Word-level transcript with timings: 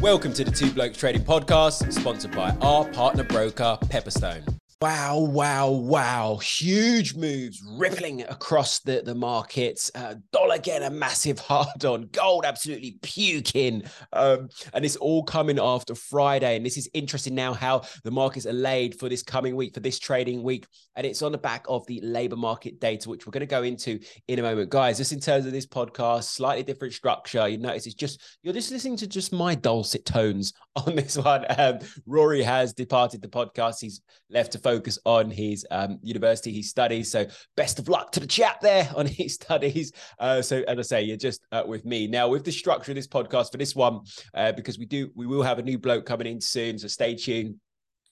Welcome 0.00 0.32
to 0.34 0.44
the 0.44 0.52
Two 0.52 0.70
Blokes 0.70 0.96
Trading 0.96 1.22
Podcast, 1.22 1.92
sponsored 1.92 2.30
by 2.30 2.50
our 2.60 2.84
partner 2.84 3.24
broker, 3.24 3.76
Pepperstone. 3.86 4.44
Wow, 4.80 5.18
wow, 5.18 5.70
wow. 5.70 6.36
Huge 6.36 7.16
moves 7.16 7.60
rippling 7.68 8.22
across 8.22 8.78
the, 8.78 9.02
the 9.04 9.14
markets. 9.14 9.90
Uh, 9.92 10.14
dollar 10.32 10.58
getting 10.58 10.86
a 10.86 10.90
massive 10.90 11.38
hard 11.40 11.84
on, 11.84 12.02
gold 12.12 12.44
absolutely 12.44 12.96
puking. 13.02 13.82
Um, 14.12 14.48
and 14.72 14.84
it's 14.84 14.94
all 14.94 15.24
coming 15.24 15.58
after 15.58 15.96
Friday. 15.96 16.54
And 16.54 16.64
this 16.64 16.76
is 16.76 16.88
interesting 16.94 17.34
now 17.34 17.54
how 17.54 17.82
the 18.04 18.12
markets 18.12 18.46
are 18.46 18.52
laid 18.52 18.96
for 19.00 19.08
this 19.08 19.24
coming 19.24 19.56
week, 19.56 19.74
for 19.74 19.80
this 19.80 19.98
trading 19.98 20.44
week. 20.44 20.64
And 20.94 21.04
it's 21.04 21.22
on 21.22 21.32
the 21.32 21.38
back 21.38 21.64
of 21.68 21.84
the 21.88 22.00
labor 22.04 22.36
market 22.36 22.78
data, 22.78 23.08
which 23.08 23.26
we're 23.26 23.32
going 23.32 23.40
to 23.40 23.46
go 23.46 23.64
into 23.64 23.98
in 24.28 24.38
a 24.38 24.42
moment. 24.42 24.70
Guys, 24.70 24.98
just 24.98 25.12
in 25.12 25.18
terms 25.18 25.44
of 25.44 25.50
this 25.50 25.66
podcast, 25.66 26.24
slightly 26.24 26.62
different 26.62 26.94
structure. 26.94 27.48
You 27.48 27.58
notice 27.58 27.86
it's 27.86 27.96
just, 27.96 28.22
you're 28.44 28.54
just 28.54 28.70
listening 28.70 28.98
to 28.98 29.08
just 29.08 29.32
my 29.32 29.56
dulcet 29.56 30.04
tones 30.04 30.52
on 30.76 30.94
this 30.94 31.16
one. 31.16 31.46
Um, 31.58 31.80
Rory 32.06 32.44
has 32.44 32.74
departed 32.74 33.22
the 33.22 33.28
podcast. 33.28 33.80
He's 33.80 34.02
left 34.30 34.52
to 34.52 34.67
focus 34.68 34.98
on 35.06 35.30
his 35.30 35.66
um, 35.70 35.98
university, 36.02 36.52
his 36.52 36.68
studies. 36.68 37.10
So 37.10 37.24
best 37.56 37.78
of 37.78 37.88
luck 37.88 38.12
to 38.12 38.20
the 38.20 38.26
chap 38.26 38.60
there 38.60 38.90
on 38.94 39.06
his 39.20 39.34
studies. 39.34 39.92
Uh, 40.18 40.42
so 40.42 40.62
as 40.68 40.78
I 40.78 40.82
say, 40.82 41.02
you're 41.02 41.16
just 41.16 41.40
uh, 41.52 41.62
with 41.66 41.86
me 41.86 42.06
now 42.06 42.28
with 42.28 42.44
the 42.44 42.52
structure 42.52 42.92
of 42.92 42.96
this 42.96 43.06
podcast 43.06 43.52
for 43.52 43.58
this 43.58 43.74
one, 43.74 44.00
uh, 44.34 44.52
because 44.52 44.78
we 44.78 44.84
do 44.84 45.10
we 45.14 45.26
will 45.26 45.42
have 45.42 45.58
a 45.58 45.62
new 45.62 45.78
bloke 45.78 46.04
coming 46.04 46.26
in 46.26 46.40
soon. 46.40 46.78
So 46.78 46.88
stay 46.88 47.14
tuned. 47.14 47.54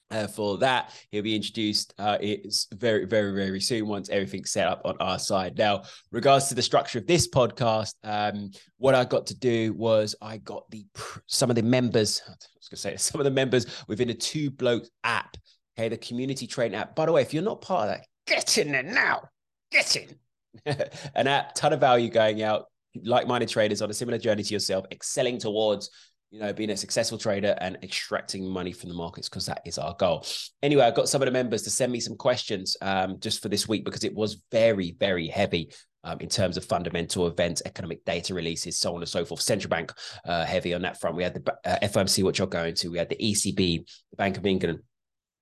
Uh, 0.08 0.28
for 0.28 0.56
that, 0.58 0.92
he'll 1.10 1.20
be 1.20 1.34
introduced. 1.34 1.92
Uh, 1.98 2.16
it's 2.20 2.68
very, 2.72 3.06
very, 3.06 3.32
very 3.34 3.60
soon 3.60 3.88
once 3.88 4.08
everything's 4.08 4.52
set 4.52 4.68
up 4.68 4.80
on 4.84 4.94
our 5.00 5.18
side. 5.18 5.58
Now, 5.58 5.82
regards 6.12 6.46
to 6.46 6.54
the 6.54 6.62
structure 6.62 7.00
of 7.00 7.08
this 7.08 7.26
podcast, 7.26 7.94
um, 8.04 8.52
what 8.78 8.94
I 8.94 9.04
got 9.04 9.26
to 9.26 9.34
do 9.36 9.74
was 9.74 10.14
I 10.22 10.36
got 10.36 10.62
the 10.70 10.86
some 11.26 11.50
of 11.50 11.56
the 11.56 11.64
members. 11.64 12.22
I 12.24 12.30
was 12.30 12.68
going 12.68 12.76
to 12.76 12.76
say 12.76 12.96
some 13.08 13.20
of 13.20 13.24
the 13.24 13.32
members 13.32 13.66
within 13.88 14.10
a 14.10 14.14
Two 14.14 14.48
bloke 14.48 14.86
app 15.02 15.36
Okay, 15.78 15.88
the 15.88 15.96
community 15.96 16.46
trading 16.46 16.76
app. 16.76 16.94
By 16.94 17.06
the 17.06 17.12
way, 17.12 17.22
if 17.22 17.34
you're 17.34 17.42
not 17.42 17.60
part 17.60 17.88
of 17.88 17.94
that, 17.94 18.06
get 18.26 18.58
in 18.58 18.72
there 18.72 18.82
now. 18.82 19.28
Get 19.70 19.96
in. 19.96 20.16
An 21.14 21.26
app, 21.26 21.54
ton 21.54 21.72
of 21.72 21.80
value 21.80 22.10
going 22.10 22.42
out. 22.42 22.66
Like-minded 23.04 23.50
traders 23.50 23.82
on 23.82 23.90
a 23.90 23.94
similar 23.94 24.16
journey 24.16 24.42
to 24.42 24.54
yourself, 24.54 24.86
excelling 24.90 25.38
towards 25.38 25.90
you 26.30 26.40
know, 26.40 26.52
being 26.52 26.70
a 26.70 26.76
successful 26.76 27.18
trader 27.18 27.56
and 27.60 27.78
extracting 27.82 28.48
money 28.48 28.72
from 28.72 28.88
the 28.88 28.94
markets 28.94 29.28
because 29.28 29.46
that 29.46 29.62
is 29.64 29.78
our 29.78 29.94
goal. 29.98 30.24
Anyway, 30.62 30.82
I 30.82 30.90
got 30.90 31.08
some 31.08 31.22
of 31.22 31.26
the 31.26 31.32
members 31.32 31.62
to 31.62 31.70
send 31.70 31.92
me 31.92 32.00
some 32.00 32.16
questions 32.16 32.76
um, 32.82 33.20
just 33.20 33.42
for 33.42 33.48
this 33.48 33.68
week 33.68 33.84
because 33.84 34.04
it 34.04 34.14
was 34.14 34.42
very, 34.50 34.96
very 34.98 35.28
heavy 35.28 35.70
um, 36.04 36.18
in 36.20 36.28
terms 36.28 36.56
of 36.56 36.64
fundamental 36.64 37.26
events, 37.26 37.62
economic 37.64 38.04
data 38.04 38.34
releases, 38.34 38.78
so 38.78 38.94
on 38.94 39.02
and 39.02 39.08
so 39.08 39.24
forth. 39.24 39.40
Central 39.40 39.70
bank 39.70 39.92
uh, 40.24 40.44
heavy 40.44 40.74
on 40.74 40.82
that 40.82 41.00
front. 41.00 41.16
We 41.16 41.22
had 41.22 41.34
the 41.34 41.52
uh, 41.64 41.78
FOMC, 41.82 42.24
which 42.24 42.40
I'll 42.40 42.46
go 42.46 42.64
into. 42.64 42.90
We 42.90 42.98
had 42.98 43.08
the 43.08 43.16
ECB, 43.16 43.56
the 43.56 44.16
Bank 44.16 44.36
of 44.36 44.46
England, 44.46 44.80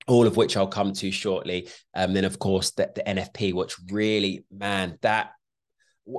all 0.07 0.27
of 0.27 0.37
which 0.37 0.55
I'll 0.55 0.67
come 0.67 0.93
to 0.93 1.11
shortly. 1.11 1.69
Um, 1.93 2.13
then, 2.13 2.25
of 2.25 2.39
course, 2.39 2.71
the, 2.71 2.91
the 2.93 3.03
NFP, 3.03 3.53
which 3.53 3.75
really, 3.91 4.45
man, 4.51 4.97
that 5.01 5.31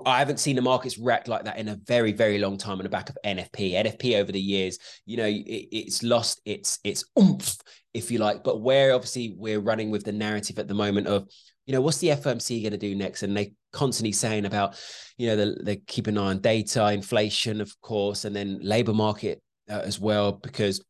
I 0.05 0.19
haven't 0.19 0.41
seen 0.41 0.57
the 0.57 0.63
markets 0.63 0.99
wreck 0.99 1.29
like 1.29 1.45
that 1.45 1.59
in 1.59 1.69
a 1.69 1.77
very, 1.77 2.13
very 2.13 2.39
long 2.39 2.59
time 2.59 2.79
on 2.79 2.83
the 2.83 2.89
back 2.89 3.09
of 3.09 3.17
NFP. 3.25 3.73
NFP 3.73 4.21
over 4.21 4.33
the 4.33 4.41
years, 4.41 4.79
you 5.05 5.17
know, 5.17 5.27
it, 5.27 5.69
it's 5.71 6.03
lost 6.03 6.41
its 6.45 6.81
its 6.83 7.05
oomph, 7.19 7.57
if 7.95 8.11
you 8.11 8.19
like. 8.19 8.43
But 8.43 8.63
where 8.63 8.95
obviously 8.95 9.35
we're 9.37 9.61
running 9.61 9.91
with 9.91 10.05
the 10.05 10.13
narrative 10.13 10.59
at 10.59 10.67
the 10.67 10.75
moment 10.75 11.07
of, 11.07 11.29
you 11.67 11.73
know, 11.73 11.81
what's 11.81 11.99
the 11.99 12.09
FOMC 12.09 12.63
going 12.63 12.73
to 12.73 12.79
do 12.79 12.97
next? 12.97 13.23
And 13.23 13.37
they 13.37 13.53
constantly 13.73 14.13
saying 14.13 14.45
about, 14.45 14.77
you 15.19 15.29
know, 15.29 15.37
they 15.37 15.55
they 15.63 15.77
keep 15.77 16.09
an 16.09 16.19
eye 16.19 16.31
on 16.31 16.41
data, 16.41 16.93
inflation, 16.93 17.61
of 17.61 17.73
course, 17.81 18.25
and 18.25 18.35
then 18.35 18.59
labor 18.63 18.95
market 18.95 19.41
uh, 19.71 19.83
as 19.85 20.01
well, 20.01 20.33
because 20.33 20.85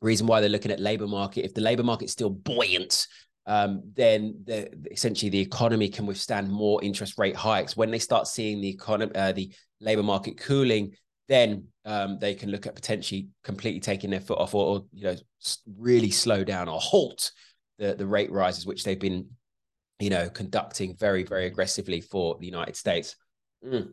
reason 0.00 0.26
why 0.26 0.40
they're 0.40 0.50
looking 0.50 0.72
at 0.72 0.80
labor 0.80 1.06
market. 1.06 1.44
If 1.44 1.54
the 1.54 1.60
labor 1.60 1.82
market's 1.82 2.12
still 2.12 2.30
buoyant, 2.30 3.06
um, 3.46 3.82
then 3.94 4.42
the, 4.44 4.68
essentially 4.90 5.30
the 5.30 5.40
economy 5.40 5.88
can 5.88 6.06
withstand 6.06 6.50
more 6.50 6.82
interest 6.82 7.18
rate 7.18 7.36
hikes. 7.36 7.76
When 7.76 7.90
they 7.90 7.98
start 7.98 8.26
seeing 8.26 8.60
the 8.60 8.68
economy, 8.68 9.14
uh, 9.14 9.32
the 9.32 9.52
labor 9.80 10.02
market 10.02 10.36
cooling, 10.38 10.94
then 11.28 11.66
um, 11.84 12.18
they 12.18 12.34
can 12.34 12.50
look 12.50 12.66
at 12.66 12.74
potentially 12.74 13.28
completely 13.42 13.80
taking 13.80 14.10
their 14.10 14.20
foot 14.20 14.38
off, 14.38 14.54
or, 14.54 14.66
or, 14.66 14.84
you 14.92 15.04
know, 15.04 15.16
really 15.78 16.10
slow 16.10 16.44
down 16.44 16.68
or 16.68 16.80
halt 16.80 17.32
the 17.78 17.94
the 17.94 18.06
rate 18.06 18.30
rises, 18.30 18.66
which 18.66 18.84
they've 18.84 19.00
been, 19.00 19.28
you 19.98 20.10
know, 20.10 20.28
conducting 20.28 20.96
very 20.96 21.24
very 21.24 21.46
aggressively 21.46 22.00
for 22.00 22.36
the 22.38 22.46
United 22.46 22.76
States. 22.76 23.16
Mm. 23.64 23.92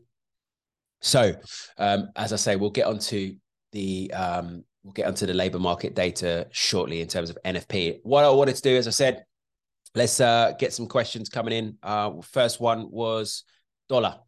So, 1.02 1.34
um, 1.78 2.10
as 2.16 2.34
I 2.34 2.38
say, 2.38 2.56
we'll 2.56 2.70
get 2.70 2.88
onto 2.88 3.36
the 3.72 4.14
um, 4.14 4.64
we'll 4.84 4.94
get 4.94 5.08
onto 5.08 5.26
the 5.26 5.34
labor 5.34 5.60
market 5.60 5.96
data 5.96 6.48
shortly 6.52 7.02
in 7.02 7.08
terms 7.08 7.30
of 7.30 7.38
NFP. 7.46 8.00
What 8.04 8.26
I 8.26 8.30
wanted 8.30 8.56
to 8.56 8.62
do, 8.62 8.76
as 8.76 8.88
I 8.88 8.92
said, 8.92 9.26
let's 9.96 10.20
uh, 10.20 10.54
get 10.60 10.74
some 10.74 10.88
questions 10.88 11.30
coming 11.30 11.54
in. 11.54 11.78
Uh, 11.82 12.22
first 12.22 12.60
one 12.60 12.92
was 12.92 13.44
dollar. 13.88 14.20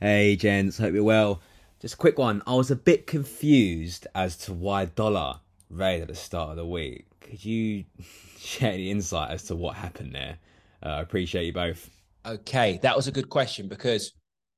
Hey, 0.00 0.36
gents, 0.36 0.78
hope 0.78 0.94
you're 0.94 1.04
well. 1.04 1.42
Just 1.80 1.94
a 1.94 1.98
quick 1.98 2.18
one. 2.18 2.42
I 2.46 2.54
was 2.54 2.70
a 2.70 2.76
bit 2.76 3.06
confused 3.06 4.06
as 4.14 4.36
to 4.38 4.52
why 4.52 4.86
dollar 4.86 5.40
raised 5.68 6.02
at 6.02 6.08
the 6.08 6.14
start 6.14 6.50
of 6.50 6.56
the 6.56 6.66
week. 6.66 7.06
Could 7.20 7.44
you 7.44 7.84
share 8.38 8.72
any 8.72 8.90
insight 8.90 9.30
as 9.30 9.44
to 9.44 9.56
what 9.56 9.76
happened 9.76 10.14
there? 10.14 10.38
Uh, 10.82 10.90
I 10.90 11.00
appreciate 11.00 11.46
you 11.46 11.52
both. 11.52 11.90
Okay, 12.26 12.78
that 12.82 12.96
was 12.96 13.06
a 13.06 13.12
good 13.12 13.28
question 13.28 13.68
because 13.68 14.12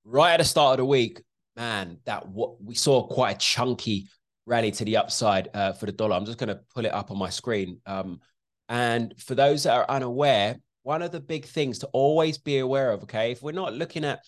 right 0.04 0.32
at 0.32 0.38
the 0.38 0.44
start 0.44 0.74
of 0.74 0.78
the 0.78 0.84
week, 0.84 1.22
man, 1.56 1.98
that 2.04 2.28
what 2.28 2.62
we 2.62 2.74
saw 2.74 3.06
quite 3.06 3.36
a 3.36 3.38
chunky 3.38 4.08
rally 4.46 4.70
to 4.70 4.84
the 4.84 4.96
upside 4.96 5.48
uh, 5.54 5.72
for 5.72 5.86
the 5.86 5.92
dollar. 5.92 6.16
I'm 6.16 6.24
just 6.24 6.38
going 6.38 6.48
to 6.48 6.60
pull 6.74 6.86
it 6.86 6.94
up 6.94 7.10
on 7.10 7.18
my 7.18 7.30
screen. 7.30 7.80
Um, 7.84 8.20
and 8.68 9.14
for 9.20 9.34
those 9.34 9.64
that 9.64 9.74
are 9.74 9.86
unaware, 9.88 10.56
one 10.82 11.02
of 11.02 11.10
the 11.10 11.20
big 11.20 11.44
things 11.44 11.80
to 11.80 11.88
always 11.88 12.38
be 12.38 12.58
aware 12.58 12.92
of, 12.92 13.02
okay, 13.02 13.32
if 13.32 13.42
we're 13.42 13.52
not 13.52 13.74
looking 13.74 14.04
at 14.04 14.20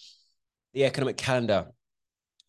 the 0.74 0.84
economic 0.84 1.16
calendar, 1.16 1.66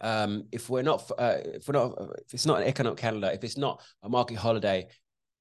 um, 0.02 0.46
if 0.52 0.69
we're 0.69 0.81
not, 0.81 1.09
uh, 1.18 1.38
if 1.46 1.68
we're 1.68 1.74
not, 1.74 1.94
if 2.25 2.34
it's 2.34 2.46
not 2.46 2.62
an 2.62 2.68
economic 2.68 2.97
calendar, 2.97 3.30
if 3.31 3.44
it's 3.44 3.57
not 3.57 3.81
a 4.01 4.09
market 4.09 4.38
holiday, 4.38 4.88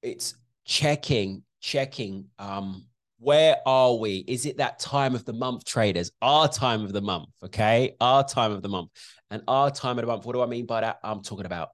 it's 0.01 0.35
checking, 0.65 1.43
checking. 1.61 2.25
Um, 2.37 2.85
where 3.19 3.57
are 3.65 3.95
we? 3.95 4.23
Is 4.27 4.45
it 4.45 4.57
that 4.57 4.79
time 4.79 5.15
of 5.15 5.25
the 5.25 5.33
month, 5.33 5.65
traders? 5.65 6.11
Our 6.21 6.47
time 6.47 6.83
of 6.83 6.93
the 6.93 7.01
month, 7.01 7.29
okay? 7.43 7.95
Our 7.99 8.23
time 8.23 8.51
of 8.51 8.61
the 8.61 8.69
month, 8.69 8.91
and 9.29 9.41
our 9.47 9.71
time 9.71 9.97
of 9.97 10.03
the 10.03 10.07
month. 10.07 10.25
What 10.25 10.33
do 10.33 10.41
I 10.41 10.45
mean 10.45 10.65
by 10.65 10.81
that? 10.81 10.99
I'm 11.03 11.21
talking 11.21 11.45
about 11.45 11.69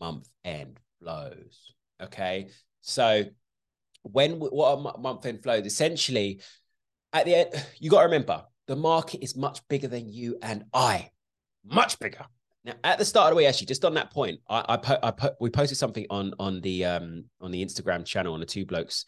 month 0.00 0.28
end 0.44 0.78
flows. 1.00 1.72
Okay. 2.02 2.48
So 2.80 3.24
when 4.02 4.32
what 4.38 4.78
are 4.78 4.98
month 4.98 5.26
end 5.26 5.42
flows? 5.42 5.66
Essentially, 5.66 6.40
at 7.12 7.24
the 7.24 7.34
end, 7.34 7.66
you 7.78 7.90
got 7.90 8.00
to 8.00 8.04
remember 8.06 8.44
the 8.66 8.76
market 8.76 9.22
is 9.22 9.36
much 9.36 9.66
bigger 9.68 9.88
than 9.88 10.08
you 10.08 10.38
and 10.42 10.64
I, 10.72 11.10
much 11.64 11.98
bigger. 11.98 12.26
Now, 12.64 12.72
at 12.82 12.98
the 12.98 13.04
start 13.04 13.26
of 13.26 13.30
the 13.32 13.36
week, 13.36 13.46
actually, 13.46 13.66
just 13.66 13.84
on 13.84 13.92
that 13.94 14.10
point, 14.10 14.40
I, 14.48 14.64
I, 14.70 14.76
po- 14.78 14.98
I 15.02 15.10
po- 15.10 15.34
we 15.38 15.50
posted 15.50 15.76
something 15.76 16.06
on 16.08 16.32
on 16.38 16.60
the 16.62 16.86
um 16.86 17.24
on 17.40 17.50
the 17.50 17.64
Instagram 17.64 18.06
channel 18.06 18.32
on 18.34 18.40
the 18.40 18.46
Two 18.46 18.64
Blokes 18.64 19.04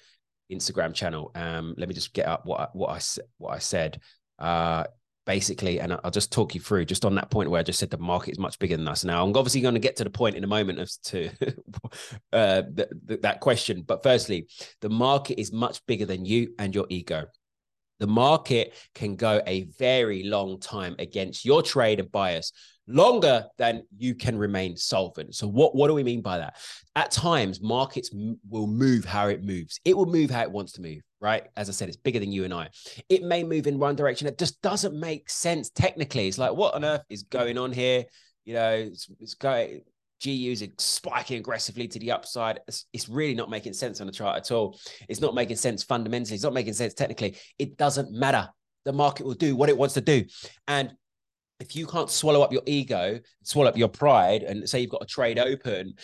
Instagram 0.52 0.94
channel. 0.94 1.30
Um, 1.34 1.74
let 1.76 1.88
me 1.88 1.94
just 1.94 2.12
get 2.12 2.26
up 2.26 2.44
what 2.44 2.60
I, 2.60 2.68
what 2.72 2.90
I 2.90 3.00
what 3.38 3.54
I 3.54 3.58
said. 3.58 4.00
Uh, 4.38 4.84
basically, 5.26 5.80
and 5.80 5.98
I'll 6.04 6.10
just 6.10 6.32
talk 6.32 6.54
you 6.54 6.60
through 6.60 6.86
just 6.86 7.04
on 7.04 7.16
that 7.16 7.30
point 7.30 7.50
where 7.50 7.58
I 7.58 7.64
just 7.64 7.78
said 7.78 7.90
the 7.90 7.98
market 7.98 8.30
is 8.30 8.38
much 8.38 8.58
bigger 8.58 8.76
than 8.76 8.88
us. 8.88 9.04
Now, 9.04 9.24
I'm 9.24 9.36
obviously 9.36 9.60
going 9.60 9.74
to 9.74 9.80
get 9.80 9.96
to 9.96 10.04
the 10.04 10.10
point 10.10 10.36
in 10.36 10.44
a 10.44 10.46
moment 10.46 10.78
as 10.78 10.96
to 10.98 11.30
uh, 12.32 12.62
th- 12.62 12.88
th- 13.08 13.20
that 13.20 13.40
question. 13.40 13.82
But 13.82 14.02
firstly, 14.02 14.46
the 14.80 14.88
market 14.88 15.38
is 15.38 15.52
much 15.52 15.84
bigger 15.86 16.06
than 16.06 16.24
you 16.24 16.54
and 16.58 16.74
your 16.74 16.86
ego. 16.88 17.26
The 17.98 18.06
market 18.06 18.74
can 18.94 19.16
go 19.16 19.42
a 19.46 19.64
very 19.78 20.22
long 20.22 20.60
time 20.60 20.94
against 20.98 21.44
your 21.44 21.62
trade 21.62 21.98
and 21.98 22.12
bias 22.12 22.52
longer 22.86 23.46
than 23.58 23.82
you 23.96 24.14
can 24.14 24.38
remain 24.38 24.76
solvent. 24.76 25.34
So 25.34 25.46
what, 25.46 25.74
what 25.74 25.88
do 25.88 25.94
we 25.94 26.04
mean 26.04 26.22
by 26.22 26.38
that? 26.38 26.56
At 26.94 27.10
times, 27.10 27.60
markets 27.60 28.10
m- 28.12 28.38
will 28.48 28.66
move 28.66 29.04
how 29.04 29.28
it 29.28 29.42
moves. 29.42 29.80
It 29.84 29.96
will 29.96 30.06
move 30.06 30.30
how 30.30 30.42
it 30.42 30.50
wants 30.50 30.72
to 30.72 30.82
move, 30.82 31.00
right? 31.20 31.44
As 31.56 31.68
I 31.68 31.72
said, 31.72 31.88
it's 31.88 31.96
bigger 31.96 32.20
than 32.20 32.32
you 32.32 32.44
and 32.44 32.54
I. 32.54 32.68
It 33.08 33.22
may 33.22 33.42
move 33.42 33.66
in 33.66 33.78
one 33.78 33.96
direction 33.96 34.26
that 34.26 34.38
just 34.38 34.60
doesn't 34.62 34.98
make 34.98 35.28
sense 35.28 35.70
technically. 35.70 36.28
It's 36.28 36.38
like, 36.38 36.54
what 36.54 36.74
on 36.74 36.84
earth 36.84 37.04
is 37.08 37.24
going 37.24 37.58
on 37.58 37.72
here? 37.72 38.04
You 38.44 38.54
know, 38.54 38.72
it's, 38.72 39.08
it's 39.20 39.34
going, 39.34 39.82
GUs 40.24 40.62
spiking 40.78 41.38
aggressively 41.38 41.88
to 41.88 41.98
the 41.98 42.12
upside. 42.12 42.60
It's, 42.66 42.86
it's, 42.92 43.08
really 43.08 43.34
not 43.34 43.50
making 43.50 43.74
sense 43.74 44.00
on 44.00 44.06
the 44.06 44.12
chart 44.12 44.38
at 44.38 44.50
all. 44.50 44.78
It's 45.08 45.20
not 45.20 45.34
making 45.34 45.56
sense 45.56 45.82
fundamentally. 45.82 46.34
It's 46.34 46.44
not 46.44 46.54
making 46.54 46.72
sense 46.72 46.94
technically. 46.94 47.36
It 47.58 47.76
doesn't 47.76 48.10
matter. 48.12 48.48
The 48.86 48.94
market 48.94 49.26
will 49.26 49.34
do 49.34 49.56
what 49.56 49.68
it 49.68 49.76
wants 49.76 49.94
to 49.94 50.00
do. 50.00 50.24
And 50.68 50.94
if 51.58 51.74
you 51.74 51.86
can't 51.86 52.10
swallow 52.10 52.42
up 52.42 52.52
your 52.52 52.62
ego, 52.66 53.18
swallow 53.42 53.68
up 53.68 53.76
your 53.76 53.88
pride, 53.88 54.42
and 54.42 54.68
say 54.68 54.80
you've 54.80 54.90
got 54.90 55.02
a 55.02 55.06
trade 55.06 55.38
open, 55.38 55.94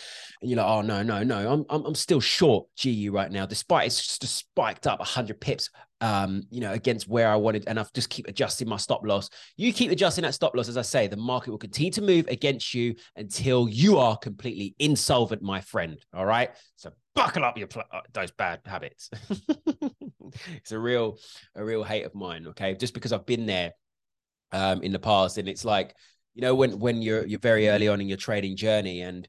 and 0.41 0.49
you're 0.49 0.57
like, 0.57 0.67
oh 0.67 0.81
no, 0.81 1.03
no, 1.03 1.23
no, 1.23 1.51
I'm 1.51 1.65
I'm, 1.69 1.85
I'm 1.85 1.95
still 1.95 2.19
short 2.19 2.67
GU 2.81 3.11
right 3.13 3.31
now, 3.31 3.45
despite 3.45 3.87
it's 3.87 4.17
just 4.17 4.35
spiked 4.35 4.87
up 4.87 4.99
100 4.99 5.39
pips 5.39 5.69
um, 6.03 6.43
you 6.49 6.59
know, 6.59 6.73
against 6.73 7.07
where 7.07 7.29
I 7.29 7.37
wanted, 7.37 7.63
and 7.65 7.79
I've 7.79 7.91
just 7.93 8.09
keep 8.09 8.27
adjusting 8.27 8.67
my 8.67 8.75
stop 8.75 9.05
loss. 9.05 9.29
You 9.55 9.71
keep 9.71 9.89
adjusting 9.89 10.23
that 10.23 10.33
stop 10.33 10.53
loss, 10.53 10.67
as 10.67 10.75
I 10.75 10.81
say, 10.81 11.07
the 11.07 11.15
market 11.15 11.51
will 11.51 11.57
continue 11.57 11.91
to 11.91 12.01
move 12.01 12.27
against 12.27 12.73
you 12.73 12.95
until 13.15 13.69
you 13.69 13.97
are 13.97 14.17
completely 14.17 14.75
insolvent, 14.79 15.41
my 15.41 15.61
friend. 15.61 15.97
All 16.13 16.25
right, 16.25 16.49
so 16.75 16.91
buckle 17.15 17.45
up 17.45 17.57
your 17.57 17.67
pl- 17.67 17.83
uh, 17.89 18.01
those 18.11 18.31
bad 18.31 18.59
habits. 18.65 19.09
it's 20.55 20.73
a 20.73 20.79
real, 20.79 21.19
a 21.55 21.63
real 21.63 21.85
hate 21.85 22.03
of 22.03 22.13
mine. 22.13 22.47
Okay, 22.47 22.75
just 22.75 22.93
because 22.93 23.13
I've 23.13 23.25
been 23.25 23.45
there 23.45 23.71
um, 24.53 24.81
in 24.81 24.93
the 24.93 24.99
past, 24.99 25.37
and 25.37 25.49
it's 25.49 25.65
like, 25.65 25.93
you 26.35 26.41
know, 26.41 26.55
when 26.55 26.79
when 26.79 27.01
you're 27.01 27.25
you're 27.25 27.39
very 27.39 27.67
early 27.67 27.89
on 27.89 27.99
in 27.99 28.07
your 28.07 28.17
trading 28.17 28.55
journey, 28.55 29.01
and 29.01 29.27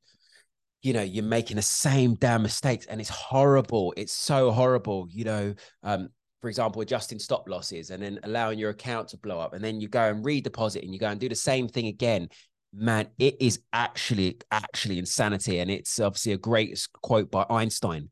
you 0.84 0.92
know 0.92 1.02
you're 1.02 1.24
making 1.24 1.56
the 1.56 1.62
same 1.62 2.14
damn 2.14 2.42
mistakes 2.42 2.86
and 2.86 3.00
it's 3.00 3.10
horrible. 3.10 3.92
It's 3.96 4.12
so 4.12 4.52
horrible 4.52 5.08
you 5.10 5.24
know 5.24 5.54
um, 5.82 6.10
for 6.40 6.48
example 6.48 6.82
adjusting 6.82 7.18
stop 7.18 7.48
losses 7.48 7.90
and 7.90 8.02
then 8.02 8.20
allowing 8.22 8.58
your 8.58 8.70
account 8.70 9.08
to 9.08 9.16
blow 9.16 9.40
up 9.40 9.54
and 9.54 9.64
then 9.64 9.80
you 9.80 9.88
go 9.88 10.02
and 10.10 10.22
redeposit 10.22 10.82
and 10.82 10.92
you 10.92 11.00
go 11.00 11.08
and 11.08 11.18
do 11.18 11.28
the 11.28 11.34
same 11.34 11.68
thing 11.68 11.86
again. 11.86 12.28
Man 12.72 13.08
it 13.18 13.36
is 13.40 13.60
actually 13.72 14.38
actually 14.50 14.98
insanity. 14.98 15.58
And 15.58 15.70
it's 15.70 15.98
obviously 15.98 16.32
a 16.32 16.38
great 16.38 16.86
quote 17.02 17.30
by 17.30 17.46
einstein. 17.48 18.10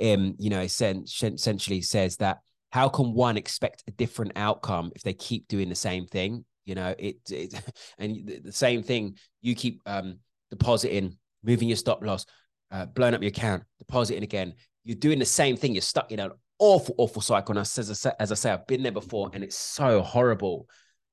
Um 0.00 0.34
you 0.38 0.50
know 0.50 0.60
essentially 0.60 1.80
says 1.80 2.18
that 2.18 2.40
how 2.72 2.88
can 2.88 3.12
one 3.12 3.36
expect 3.36 3.84
a 3.86 3.92
different 3.92 4.32
outcome 4.36 4.90
if 4.96 5.02
they 5.02 5.12
keep 5.12 5.46
doing 5.48 5.68
the 5.68 5.74
same 5.74 6.06
thing 6.06 6.44
you 6.64 6.74
know 6.74 6.94
it, 6.98 7.16
it 7.30 7.54
and 7.98 8.40
the 8.44 8.52
same 8.52 8.82
thing 8.82 9.16
you 9.40 9.54
keep 9.54 9.80
um 9.86 10.18
depositing 10.50 11.16
moving 11.42 11.68
your 11.68 11.76
stop 11.76 12.02
loss, 12.04 12.24
uh, 12.70 12.86
blowing 12.86 13.14
up 13.14 13.22
your 13.22 13.30
account, 13.30 13.64
depositing 13.78 14.22
again. 14.22 14.54
You're 14.84 14.96
doing 14.96 15.18
the 15.18 15.24
same 15.24 15.56
thing. 15.56 15.74
You're 15.74 15.82
stuck 15.82 16.10
in 16.12 16.20
an 16.20 16.30
awful, 16.58 16.94
awful 16.98 17.22
cycle. 17.22 17.52
And 17.52 17.60
as 17.60 17.90
I, 17.90 17.94
say, 17.94 18.12
as 18.18 18.32
I 18.32 18.34
say, 18.34 18.50
I've 18.50 18.66
been 18.66 18.82
there 18.82 18.92
before 18.92 19.30
and 19.32 19.44
it's 19.44 19.58
so 19.58 20.02
horrible. 20.02 20.68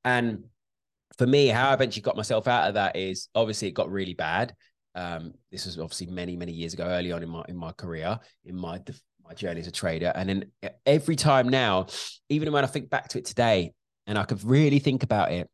And 0.06 0.46
for 1.18 1.28
me, 1.28 1.48
how 1.48 1.70
I 1.70 1.74
eventually 1.74 2.02
got 2.02 2.16
myself 2.18 2.48
out 2.48 2.68
of 2.68 2.74
that 2.76 2.96
is 2.96 3.28
obviously 3.36 3.68
it 3.68 3.74
got 3.74 3.92
really 3.92 4.14
bad. 4.14 4.56
Um, 4.96 5.34
this 5.52 5.66
was 5.66 5.78
obviously 5.78 6.08
many, 6.08 6.36
many 6.36 6.52
years 6.52 6.74
ago, 6.74 6.86
early 6.86 7.12
on 7.12 7.22
in 7.22 7.30
my 7.30 7.44
in 7.48 7.56
my 7.56 7.72
career, 7.74 8.20
in 8.46 8.56
my 8.56 8.82
my 9.30 9.36
journey 9.36 9.62
as 9.62 9.68
a 9.68 9.72
trader. 9.72 10.12
And 10.14 10.28
then 10.28 10.46
every 10.86 11.16
time 11.16 11.48
now, 11.48 11.88
even 12.28 12.52
when 12.52 12.64
I 12.64 12.68
think 12.68 12.90
back 12.90 13.10
to 13.10 13.20
it 13.20 13.26
today, 13.26 13.74
and 14.08 14.18
I 14.18 14.24
could 14.24 14.44
really 14.44 14.80
think 14.80 15.04
about 15.04 15.32
it, 15.32 15.48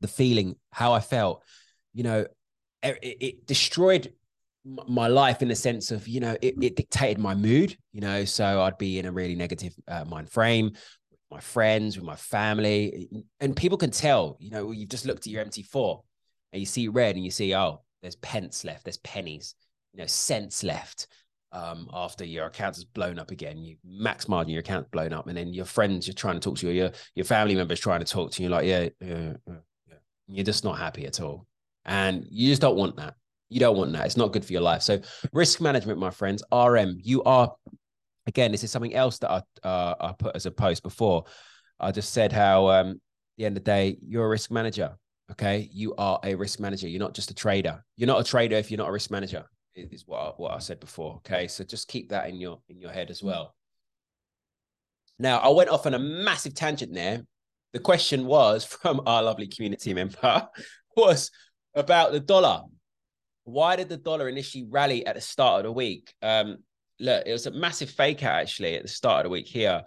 the 0.00 0.08
feeling, 0.08 0.56
how 0.72 0.92
I 0.92 1.00
felt, 1.00 1.44
you 1.92 2.02
know, 2.02 2.26
it, 2.82 2.98
it 3.02 3.46
destroyed 3.46 4.12
my 4.64 5.08
life 5.08 5.42
in 5.42 5.48
the 5.48 5.54
sense 5.54 5.90
of 5.90 6.08
you 6.08 6.20
know 6.20 6.36
it, 6.40 6.54
it, 6.62 6.74
dictated 6.74 7.18
my 7.18 7.34
mood 7.34 7.76
you 7.92 8.00
know 8.00 8.24
so 8.24 8.62
i'd 8.62 8.78
be 8.78 8.98
in 8.98 9.04
a 9.04 9.12
really 9.12 9.34
negative 9.34 9.74
uh, 9.88 10.06
mind 10.06 10.30
frame 10.30 10.70
with 11.10 11.20
my 11.30 11.38
friends 11.38 11.98
with 11.98 12.06
my 12.06 12.16
family 12.16 13.06
and 13.40 13.54
people 13.54 13.76
can 13.76 13.90
tell 13.90 14.38
you 14.40 14.50
know 14.50 14.70
you've 14.70 14.88
just 14.88 15.04
looked 15.04 15.26
at 15.26 15.32
your 15.32 15.44
mt4 15.44 16.00
and 16.52 16.60
you 16.60 16.64
see 16.64 16.88
red 16.88 17.14
and 17.14 17.24
you 17.26 17.30
see 17.30 17.54
oh 17.54 17.82
there's 18.00 18.16
pence 18.16 18.64
left 18.64 18.84
there's 18.84 18.96
pennies 18.98 19.54
you 19.92 20.00
know 20.00 20.06
cents 20.06 20.64
left 20.64 21.08
um, 21.54 21.88
after 21.94 22.24
your 22.24 22.46
account 22.46 22.76
is 22.76 22.84
blown 22.84 23.18
up 23.18 23.30
again 23.30 23.56
you 23.58 23.76
max 23.84 24.28
margin 24.28 24.52
your 24.52 24.60
account 24.60 24.90
blown 24.90 25.12
up 25.12 25.28
and 25.28 25.36
then 25.36 25.54
your 25.54 25.64
friends 25.64 26.06
you're 26.06 26.14
trying 26.14 26.34
to 26.34 26.40
talk 26.40 26.58
to 26.58 26.66
you 26.66 26.72
your 26.72 26.90
your 27.14 27.24
family 27.24 27.54
members 27.54 27.80
trying 27.80 28.00
to 28.00 28.06
talk 28.06 28.30
to 28.32 28.42
you 28.42 28.48
like 28.48 28.66
yeah 28.66 28.88
yeah, 29.00 29.32
yeah. 29.46 29.94
you're 30.26 30.44
just 30.44 30.64
not 30.64 30.78
happy 30.78 31.06
at 31.06 31.20
all 31.20 31.46
and 31.84 32.26
you 32.30 32.48
just 32.48 32.62
don't 32.62 32.76
want 32.76 32.96
that. 32.96 33.14
You 33.50 33.60
don't 33.60 33.76
want 33.76 33.92
that. 33.92 34.06
It's 34.06 34.16
not 34.16 34.32
good 34.32 34.44
for 34.44 34.52
your 34.52 34.62
life. 34.62 34.82
So, 34.82 35.00
risk 35.32 35.60
management, 35.60 35.98
my 35.98 36.10
friends, 36.10 36.42
RM, 36.52 36.98
you 37.02 37.22
are, 37.24 37.52
again, 38.26 38.52
this 38.52 38.64
is 38.64 38.70
something 38.70 38.94
else 38.94 39.18
that 39.18 39.30
I, 39.30 39.42
uh, 39.66 39.94
I 40.00 40.12
put 40.12 40.34
as 40.34 40.46
a 40.46 40.50
post 40.50 40.82
before. 40.82 41.24
I 41.78 41.92
just 41.92 42.12
said 42.12 42.32
how, 42.32 42.68
um, 42.68 42.88
at 42.90 42.96
the 43.38 43.46
end 43.46 43.56
of 43.56 43.64
the 43.64 43.70
day, 43.70 43.98
you're 44.00 44.24
a 44.24 44.28
risk 44.28 44.50
manager. 44.50 44.96
Okay. 45.30 45.68
You 45.72 45.94
are 45.96 46.20
a 46.22 46.34
risk 46.34 46.60
manager. 46.60 46.88
You're 46.88 47.00
not 47.00 47.14
just 47.14 47.30
a 47.30 47.34
trader. 47.34 47.84
You're 47.96 48.06
not 48.06 48.20
a 48.20 48.24
trader 48.24 48.56
if 48.56 48.70
you're 48.70 48.78
not 48.78 48.88
a 48.88 48.92
risk 48.92 49.10
manager, 49.10 49.44
is 49.74 50.04
what 50.06 50.18
I, 50.20 50.28
what 50.36 50.54
I 50.54 50.58
said 50.58 50.80
before. 50.80 51.16
Okay. 51.16 51.48
So, 51.48 51.64
just 51.64 51.88
keep 51.88 52.10
that 52.10 52.28
in 52.28 52.36
your, 52.36 52.60
in 52.68 52.80
your 52.80 52.90
head 52.90 53.10
as 53.10 53.22
well. 53.22 53.54
Now, 55.18 55.38
I 55.38 55.48
went 55.48 55.70
off 55.70 55.86
on 55.86 55.94
a 55.94 55.98
massive 55.98 56.54
tangent 56.54 56.92
there. 56.92 57.22
The 57.72 57.78
question 57.80 58.26
was 58.26 58.64
from 58.82 59.02
our 59.06 59.22
lovely 59.22 59.48
community 59.48 59.94
member 59.94 60.48
was 60.96 61.30
about 61.74 62.12
the 62.12 62.20
dollar. 62.20 62.62
Why 63.44 63.76
did 63.76 63.88
the 63.88 63.96
dollar 63.96 64.28
initially 64.28 64.64
rally 64.68 65.04
at 65.06 65.16
the 65.16 65.20
start 65.20 65.60
of 65.60 65.64
the 65.64 65.72
week? 65.72 66.12
Um, 66.22 66.58
look, 66.98 67.26
it 67.26 67.32
was 67.32 67.46
a 67.46 67.50
massive 67.50 67.90
fake 67.90 68.22
out 68.22 68.40
actually 68.40 68.76
at 68.76 68.82
the 68.82 68.88
start 68.88 69.20
of 69.20 69.24
the 69.24 69.30
week 69.30 69.46
here. 69.46 69.82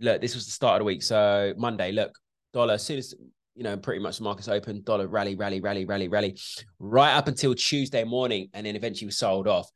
Look, 0.00 0.20
this 0.20 0.34
was 0.34 0.46
the 0.46 0.52
start 0.52 0.76
of 0.76 0.80
the 0.80 0.84
week. 0.84 1.02
So 1.02 1.54
Monday, 1.56 1.92
look, 1.92 2.12
dollar, 2.52 2.74
as 2.74 2.84
soon 2.84 2.98
as 2.98 3.14
you 3.58 3.64
know, 3.64 3.76
pretty 3.76 4.00
much 4.00 4.18
the 4.18 4.22
markets 4.22 4.46
open, 4.46 4.82
dollar 4.84 5.08
rally, 5.08 5.34
rally, 5.34 5.60
rally, 5.60 5.84
rally, 5.84 6.06
rally, 6.06 6.38
right 6.78 7.12
up 7.12 7.26
until 7.26 7.56
Tuesday 7.56 8.04
morning, 8.04 8.48
and 8.54 8.64
then 8.64 8.76
eventually 8.76 9.06
was 9.06 9.18
sold 9.18 9.48
off. 9.48 9.68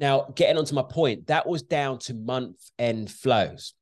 Now, 0.00 0.32
getting 0.34 0.58
onto 0.58 0.74
my 0.74 0.82
point, 0.82 1.28
that 1.28 1.46
was 1.46 1.62
down 1.62 2.00
to 2.00 2.14
month 2.14 2.58
end 2.80 3.08
flows. 3.08 3.74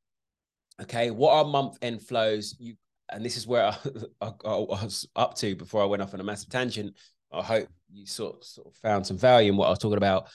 Okay, 0.82 1.11
what 1.11 1.32
are 1.32 1.44
month 1.47 1.79
end 1.81 2.03
flows? 2.03 2.55
You 2.58 2.75
and 3.11 3.25
this 3.25 3.38
is 3.38 3.47
where 3.47 3.64
I, 4.20 4.26
I, 4.26 4.31
I, 4.44 4.85
was 4.85 5.08
up 5.17 5.35
to 5.37 5.56
before 5.56 5.82
I 5.82 5.87
went 5.87 6.02
off 6.02 6.12
on 6.12 6.20
a 6.20 6.25
massive 6.25 6.50
tangent. 6.50 6.94
I 7.32 7.43
hope 7.43 7.69
you 7.91 8.06
sort 8.06 8.44
sort 8.44 8.67
of 8.67 8.75
found 8.76 9.06
some 9.06 9.17
value 9.17 9.52
in 9.52 9.56
what 9.56 9.69
I 9.69 9.70
was 9.70 9.79
talking 9.79 9.97
about. 9.97 10.29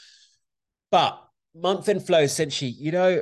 But 0.90 1.22
month 1.54 1.88
end 1.90 2.08
flow 2.08 2.22
essentially, 2.22 2.72
you 2.72 2.92
know, 2.92 3.22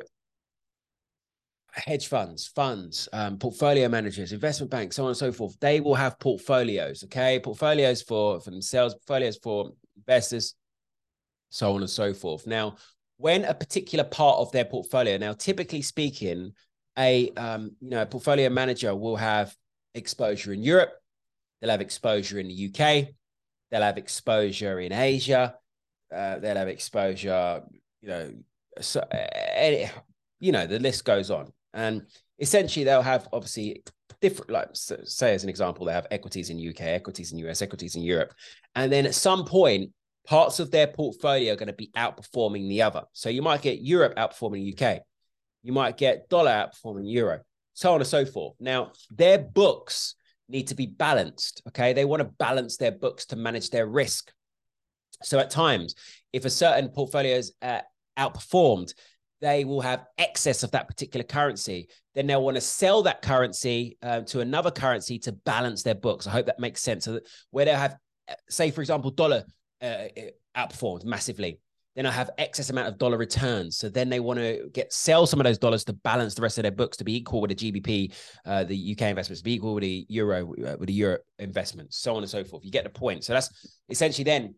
hedge 1.73 2.07
funds, 2.07 2.47
funds, 2.47 3.09
um, 3.13 3.37
portfolio 3.37 3.87
managers, 3.87 4.31
investment 4.31 4.71
banks, 4.71 4.95
so 4.95 5.03
on 5.03 5.09
and 5.09 5.17
so 5.17 5.31
forth. 5.31 5.59
They 5.59 5.79
will 5.79 5.95
have 5.95 6.19
portfolios. 6.19 7.03
Okay, 7.03 7.39
portfolios 7.39 8.01
for 8.01 8.39
for 8.39 8.51
themselves, 8.51 8.93
portfolios 8.95 9.37
for 9.37 9.71
investors, 9.97 10.55
so 11.49 11.73
on 11.73 11.81
and 11.81 11.89
so 11.89 12.13
forth. 12.13 12.47
Now, 12.47 12.75
when 13.17 13.45
a 13.45 13.53
particular 13.53 14.05
part 14.05 14.39
of 14.39 14.51
their 14.51 14.65
portfolio, 14.65 15.17
now 15.17 15.33
typically 15.33 15.81
speaking, 15.81 16.53
a 16.97 17.29
um, 17.31 17.71
you 17.79 17.89
know 17.89 18.01
a 18.01 18.05
portfolio 18.05 18.49
manager 18.49 18.95
will 18.95 19.15
have 19.15 19.55
exposure 19.93 20.53
in 20.53 20.63
Europe, 20.63 20.93
they'll 21.61 21.71
have 21.71 21.81
exposure 21.81 22.39
in 22.39 22.47
the 22.47 22.71
UK, 22.73 23.13
They'll 23.69 23.81
have 23.81 23.97
exposure 23.97 24.79
in 24.79 24.91
Asia. 24.91 25.55
Uh, 26.13 26.39
they'll 26.39 26.55
have 26.55 26.67
exposure, 26.67 27.61
you 28.01 28.09
know, 28.09 28.33
so, 28.81 28.99
uh, 29.01 29.87
you 30.39 30.51
know, 30.51 30.65
the 30.65 30.79
list 30.79 31.05
goes 31.05 31.29
on. 31.29 31.51
And 31.73 32.03
essentially, 32.39 32.83
they'll 32.83 33.01
have 33.01 33.27
obviously 33.33 33.83
different, 34.21 34.51
like 34.51 34.69
say 34.73 35.33
as 35.33 35.43
an 35.43 35.49
example, 35.49 35.85
they 35.85 35.93
have 35.93 36.07
equities 36.11 36.49
in 36.49 36.69
UK, 36.69 36.81
equities 36.81 37.31
in 37.31 37.39
US, 37.39 37.61
equities 37.61 37.95
in 37.95 38.01
Europe, 38.01 38.33
and 38.75 38.91
then 38.91 39.05
at 39.05 39.15
some 39.15 39.45
point, 39.45 39.91
parts 40.27 40.59
of 40.59 40.71
their 40.71 40.87
portfolio 40.87 41.53
are 41.53 41.57
going 41.57 41.67
to 41.67 41.73
be 41.73 41.91
outperforming 41.95 42.67
the 42.67 42.81
other. 42.81 43.03
So 43.13 43.29
you 43.29 43.41
might 43.41 43.61
get 43.61 43.81
Europe 43.81 44.15
outperforming 44.15 44.73
UK, 44.73 45.01
you 45.63 45.73
might 45.73 45.97
get 45.97 46.29
dollar 46.29 46.51
outperforming 46.51 47.11
euro, 47.11 47.39
so 47.73 47.93
on 47.93 48.01
and 48.01 48.07
so 48.07 48.25
forth. 48.25 48.55
Now, 48.59 48.91
their 49.09 49.37
books 49.37 50.15
need 50.49 50.67
to 50.67 50.75
be 50.75 50.87
balanced. 50.87 51.61
Okay. 51.67 51.93
They 51.93 52.05
want 52.05 52.21
to 52.21 52.29
balance 52.39 52.77
their 52.77 52.91
books 52.91 53.27
to 53.27 53.35
manage 53.35 53.69
their 53.69 53.85
risk. 53.85 54.31
So 55.21 55.39
at 55.39 55.49
times, 55.49 55.95
if 56.33 56.45
a 56.45 56.49
certain 56.49 56.89
portfolio 56.89 57.35
is 57.35 57.53
uh, 57.61 57.81
outperformed, 58.17 58.93
they 59.41 59.65
will 59.65 59.81
have 59.81 60.05
excess 60.17 60.63
of 60.63 60.71
that 60.71 60.87
particular 60.87 61.23
currency. 61.23 61.87
Then 62.15 62.27
they'll 62.27 62.43
want 62.43 62.55
to 62.55 62.61
sell 62.61 63.03
that 63.03 63.21
currency 63.21 63.97
uh, 64.01 64.21
to 64.21 64.41
another 64.41 64.71
currency 64.71 65.19
to 65.19 65.31
balance 65.31 65.83
their 65.83 65.95
books. 65.95 66.27
I 66.27 66.31
hope 66.31 66.47
that 66.47 66.59
makes 66.59 66.81
sense. 66.81 67.05
So 67.05 67.19
where 67.51 67.65
they'll 67.65 67.75
have, 67.75 67.97
uh, 68.29 68.35
say, 68.49 68.71
for 68.71 68.81
example, 68.81 69.11
dollar 69.11 69.45
uh, 69.81 70.05
outperformed 70.55 71.05
massively 71.05 71.59
then 71.99 72.05
I 72.05 72.11
have 72.11 72.29
excess 72.37 72.69
amount 72.69 72.87
of 72.87 72.97
dollar 72.97 73.17
returns. 73.17 73.77
So 73.77 73.89
then 73.89 74.07
they 74.07 74.21
want 74.21 74.39
to 74.39 74.69
get 74.73 74.93
sell 74.93 75.25
some 75.25 75.41
of 75.41 75.43
those 75.43 75.57
dollars 75.57 75.83
to 75.83 75.93
balance 75.93 76.33
the 76.33 76.41
rest 76.41 76.57
of 76.57 76.61
their 76.61 76.71
books 76.71 76.95
to 76.97 77.03
be 77.03 77.17
equal 77.17 77.41
with 77.41 77.57
the 77.57 77.71
GBP, 77.71 78.13
uh, 78.45 78.63
the 78.63 78.91
UK 78.93 79.09
investments, 79.09 79.41
be 79.41 79.55
equal 79.55 79.73
with 79.73 79.83
the 79.83 80.05
euro, 80.07 80.53
uh, 80.65 80.77
with 80.79 80.87
the 80.87 80.93
euro 80.93 81.17
investments, 81.39 81.97
so 81.97 82.15
on 82.15 82.23
and 82.23 82.29
so 82.29 82.43
forth. 82.45 82.63
You 82.63 82.71
get 82.71 82.85
the 82.85 82.89
point. 82.89 83.25
So 83.25 83.33
that's 83.33 83.77
essentially 83.89 84.23
then 84.23 84.55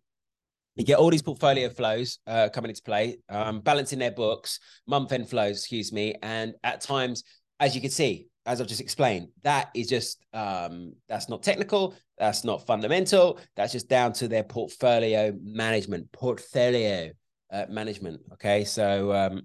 you 0.75 0.85
get 0.85 0.97
all 0.97 1.09
these 1.09 1.21
portfolio 1.21 1.69
flows 1.69 2.19
uh, 2.27 2.49
coming 2.49 2.69
into 2.69 2.81
play, 2.81 3.17
um, 3.29 3.59
balancing 3.59 3.99
their 3.99 4.11
books, 4.11 4.59
month 4.87 5.11
end 5.11 5.29
flows, 5.29 5.57
excuse 5.57 5.91
me, 5.91 6.15
and 6.21 6.53
at 6.63 6.81
times, 6.81 7.23
as 7.59 7.75
you 7.75 7.81
can 7.81 7.89
see, 7.91 8.27
as 8.45 8.59
I've 8.59 8.67
just 8.67 8.81
explained, 8.81 9.27
that 9.43 9.69
is 9.75 9.87
just 9.87 10.23
um, 10.33 10.93
that's 11.07 11.29
not 11.29 11.43
technical, 11.43 11.95
that's 12.17 12.43
not 12.43 12.65
fundamental, 12.65 13.39
that's 13.55 13.71
just 13.71 13.87
down 13.89 14.13
to 14.13 14.27
their 14.27 14.43
portfolio 14.43 15.33
management, 15.43 16.11
portfolio 16.11 17.11
uh, 17.51 17.65
management. 17.69 18.21
Okay, 18.33 18.63
so 18.63 19.13
um, 19.13 19.43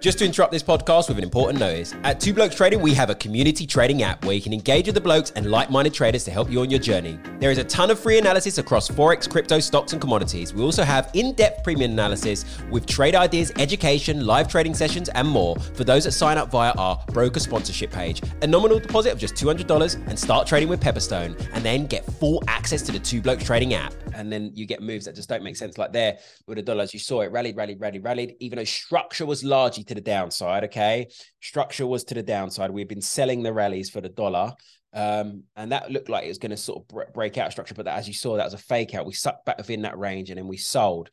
Just 0.00 0.18
to 0.20 0.24
interrupt 0.24 0.50
this 0.50 0.62
podcast 0.62 1.08
with 1.08 1.18
an 1.18 1.24
important 1.24 1.60
notice. 1.60 1.94
At 2.04 2.20
Two 2.20 2.32
Blokes 2.32 2.54
Trading, 2.54 2.80
we 2.80 2.94
have 2.94 3.10
a 3.10 3.14
community 3.14 3.66
trading 3.66 4.02
app 4.02 4.24
where 4.24 4.34
you 4.34 4.40
can 4.40 4.54
engage 4.54 4.86
with 4.86 4.94
the 4.94 5.00
blokes 5.00 5.30
and 5.36 5.50
like 5.50 5.70
minded 5.70 5.92
traders 5.92 6.24
to 6.24 6.30
help 6.30 6.50
you 6.50 6.62
on 6.62 6.70
your 6.70 6.80
journey. 6.80 7.18
There 7.38 7.50
is 7.50 7.58
a 7.58 7.64
ton 7.64 7.90
of 7.90 7.98
free 7.98 8.16
analysis 8.16 8.56
across 8.56 8.88
Forex, 8.88 9.28
crypto, 9.28 9.60
stocks, 9.60 9.92
and 9.92 10.00
commodities. 10.00 10.54
We 10.54 10.62
also 10.62 10.84
have 10.84 11.10
in 11.12 11.34
depth 11.34 11.64
premium 11.64 11.92
analysis 11.92 12.46
with 12.70 12.86
trade 12.86 13.14
ideas, 13.14 13.52
education, 13.58 14.24
live 14.24 14.48
trading 14.48 14.72
sessions, 14.72 15.10
and 15.10 15.28
more 15.28 15.56
for 15.56 15.84
those 15.84 16.04
that 16.04 16.12
sign 16.12 16.38
up 16.38 16.50
via 16.50 16.72
our 16.78 17.04
broker 17.08 17.38
sponsorship 17.38 17.90
page. 17.90 18.22
A 18.40 18.46
nominal 18.46 18.78
deposit 18.78 19.12
of 19.12 19.18
just 19.18 19.34
$200 19.34 20.08
and 20.08 20.18
start 20.18 20.46
trading 20.46 20.70
with 20.70 20.80
Pepperstone, 20.80 21.38
and 21.52 21.62
then 21.62 21.84
get 21.84 22.06
full 22.06 22.42
access 22.48 22.80
to 22.80 22.92
the 22.92 22.98
Two 22.98 23.20
Blokes 23.20 23.44
Trading 23.44 23.74
app. 23.74 23.92
And 24.14 24.32
then 24.32 24.50
you 24.54 24.66
get 24.66 24.82
moves 24.82 25.04
that 25.04 25.14
just 25.14 25.28
don't 25.28 25.42
make 25.42 25.56
sense, 25.56 25.78
like 25.78 25.92
there 25.92 26.18
with 26.46 26.56
the 26.56 26.62
dollars. 26.62 26.92
You 26.92 27.00
saw 27.00 27.20
it 27.22 27.32
rallied, 27.32 27.56
rallied, 27.56 27.80
rallied, 27.80 28.04
rallied, 28.04 28.34
even 28.40 28.56
though 28.56 28.64
structure 28.64 29.26
was 29.26 29.44
largely 29.44 29.84
to 29.84 29.94
the 29.94 30.00
downside. 30.00 30.64
Okay. 30.64 31.08
Structure 31.40 31.86
was 31.86 32.04
to 32.04 32.14
the 32.14 32.22
downside. 32.22 32.70
We've 32.70 32.88
been 32.88 33.00
selling 33.00 33.42
the 33.42 33.52
rallies 33.52 33.90
for 33.90 34.00
the 34.00 34.08
dollar. 34.08 34.52
Um, 34.92 35.44
and 35.56 35.70
that 35.72 35.90
looked 35.90 36.08
like 36.08 36.24
it 36.24 36.28
was 36.28 36.38
going 36.38 36.50
to 36.50 36.56
sort 36.56 36.82
of 36.82 37.12
break 37.12 37.38
out 37.38 37.52
structure. 37.52 37.74
But 37.74 37.84
that, 37.84 37.98
as 37.98 38.08
you 38.08 38.14
saw, 38.14 38.36
that 38.36 38.44
was 38.44 38.54
a 38.54 38.58
fake 38.58 38.94
out. 38.94 39.06
We 39.06 39.12
sucked 39.12 39.44
back 39.44 39.58
within 39.58 39.82
that 39.82 39.98
range 39.98 40.30
and 40.30 40.38
then 40.38 40.48
we 40.48 40.56
sold. 40.56 41.10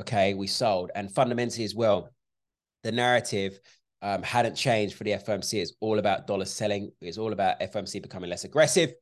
Okay. 0.00 0.34
We 0.34 0.46
sold. 0.46 0.90
And 0.94 1.12
fundamentally 1.12 1.64
as 1.64 1.74
well, 1.74 2.10
the 2.84 2.92
narrative 2.92 3.58
um, 4.02 4.22
hadn't 4.22 4.54
changed 4.54 4.94
for 4.94 5.04
the 5.04 5.10
FOMC. 5.12 5.60
It's 5.60 5.74
all 5.80 5.98
about 5.98 6.26
dollar 6.26 6.44
selling. 6.44 6.92
It's 7.00 7.18
all 7.18 7.32
about 7.32 7.60
FOMC 7.60 8.00
becoming 8.02 8.30
less 8.30 8.44
aggressive. 8.44 8.94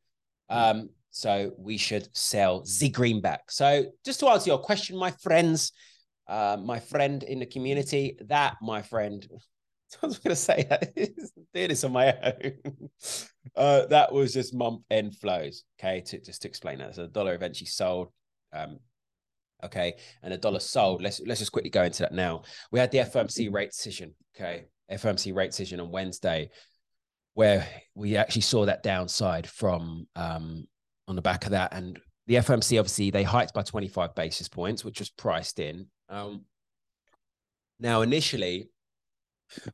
Um, 0.48 0.90
so 1.16 1.52
we 1.56 1.78
should 1.78 2.14
sell 2.14 2.62
Z 2.66 2.90
greenback. 2.90 3.50
So 3.50 3.86
just 4.04 4.20
to 4.20 4.28
answer 4.28 4.50
your 4.50 4.58
question, 4.58 4.98
my 4.98 5.12
friends, 5.12 5.72
uh, 6.28 6.58
my 6.62 6.78
friend 6.78 7.22
in 7.22 7.38
the 7.38 7.46
community, 7.46 8.18
that 8.26 8.56
my 8.60 8.82
friend, 8.82 9.26
I 10.02 10.06
was 10.06 10.18
going 10.18 10.36
to 10.36 10.36
say 10.36 10.66
that 10.68 10.94
doing 11.54 11.68
this 11.68 11.84
on 11.84 11.92
my 11.92 12.14
own. 12.22 12.52
Uh, 13.54 13.86
that 13.86 14.12
was 14.12 14.34
just 14.34 14.52
month 14.52 14.82
end 14.90 15.16
flows. 15.16 15.62
Okay, 15.80 16.02
to 16.02 16.20
just 16.20 16.42
to 16.42 16.48
explain 16.48 16.78
that, 16.78 16.94
so 16.94 17.02
the 17.02 17.08
dollar 17.08 17.32
eventually 17.32 17.68
sold. 17.68 18.08
Um, 18.52 18.80
okay, 19.64 19.94
and 20.22 20.32
the 20.32 20.36
dollar 20.36 20.58
sold. 20.58 21.00
Let's 21.00 21.22
let's 21.24 21.40
just 21.40 21.52
quickly 21.52 21.70
go 21.70 21.84
into 21.84 22.02
that 22.02 22.12
now. 22.12 22.42
We 22.70 22.80
had 22.80 22.90
the 22.90 22.98
FOMC 22.98 23.50
rate 23.50 23.70
decision. 23.70 24.14
Okay, 24.36 24.64
FOMC 24.92 25.34
rate 25.34 25.52
decision 25.52 25.80
on 25.80 25.90
Wednesday, 25.90 26.50
where 27.32 27.66
we 27.94 28.16
actually 28.16 28.42
saw 28.42 28.66
that 28.66 28.82
downside 28.82 29.46
from 29.46 30.06
um, 30.16 30.66
on 31.08 31.16
the 31.16 31.22
back 31.22 31.44
of 31.44 31.52
that, 31.52 31.72
and 31.72 31.98
the 32.26 32.34
FOMC 32.34 32.78
obviously 32.78 33.10
they 33.10 33.22
hiked 33.22 33.54
by 33.54 33.62
25 33.62 34.14
basis 34.14 34.48
points, 34.48 34.84
which 34.84 34.98
was 34.98 35.10
priced 35.10 35.58
in. 35.58 35.86
Um, 36.08 36.44
now, 37.78 38.02
initially, 38.02 38.70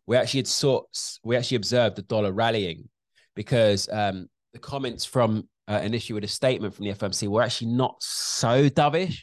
we 0.06 0.16
actually 0.16 0.40
had 0.40 0.48
sought, 0.48 0.86
we 1.24 1.36
actually 1.36 1.56
observed 1.56 1.96
the 1.96 2.02
dollar 2.02 2.32
rallying 2.32 2.88
because 3.34 3.88
um, 3.90 4.28
the 4.52 4.58
comments 4.58 5.04
from 5.04 5.48
uh, 5.68 5.80
issue 5.92 6.14
with 6.14 6.24
a 6.24 6.28
statement 6.28 6.74
from 6.74 6.84
the 6.84 6.92
FOMC 6.92 7.28
were 7.28 7.42
actually 7.42 7.68
not 7.68 7.96
so 8.00 8.68
dovish. 8.68 9.20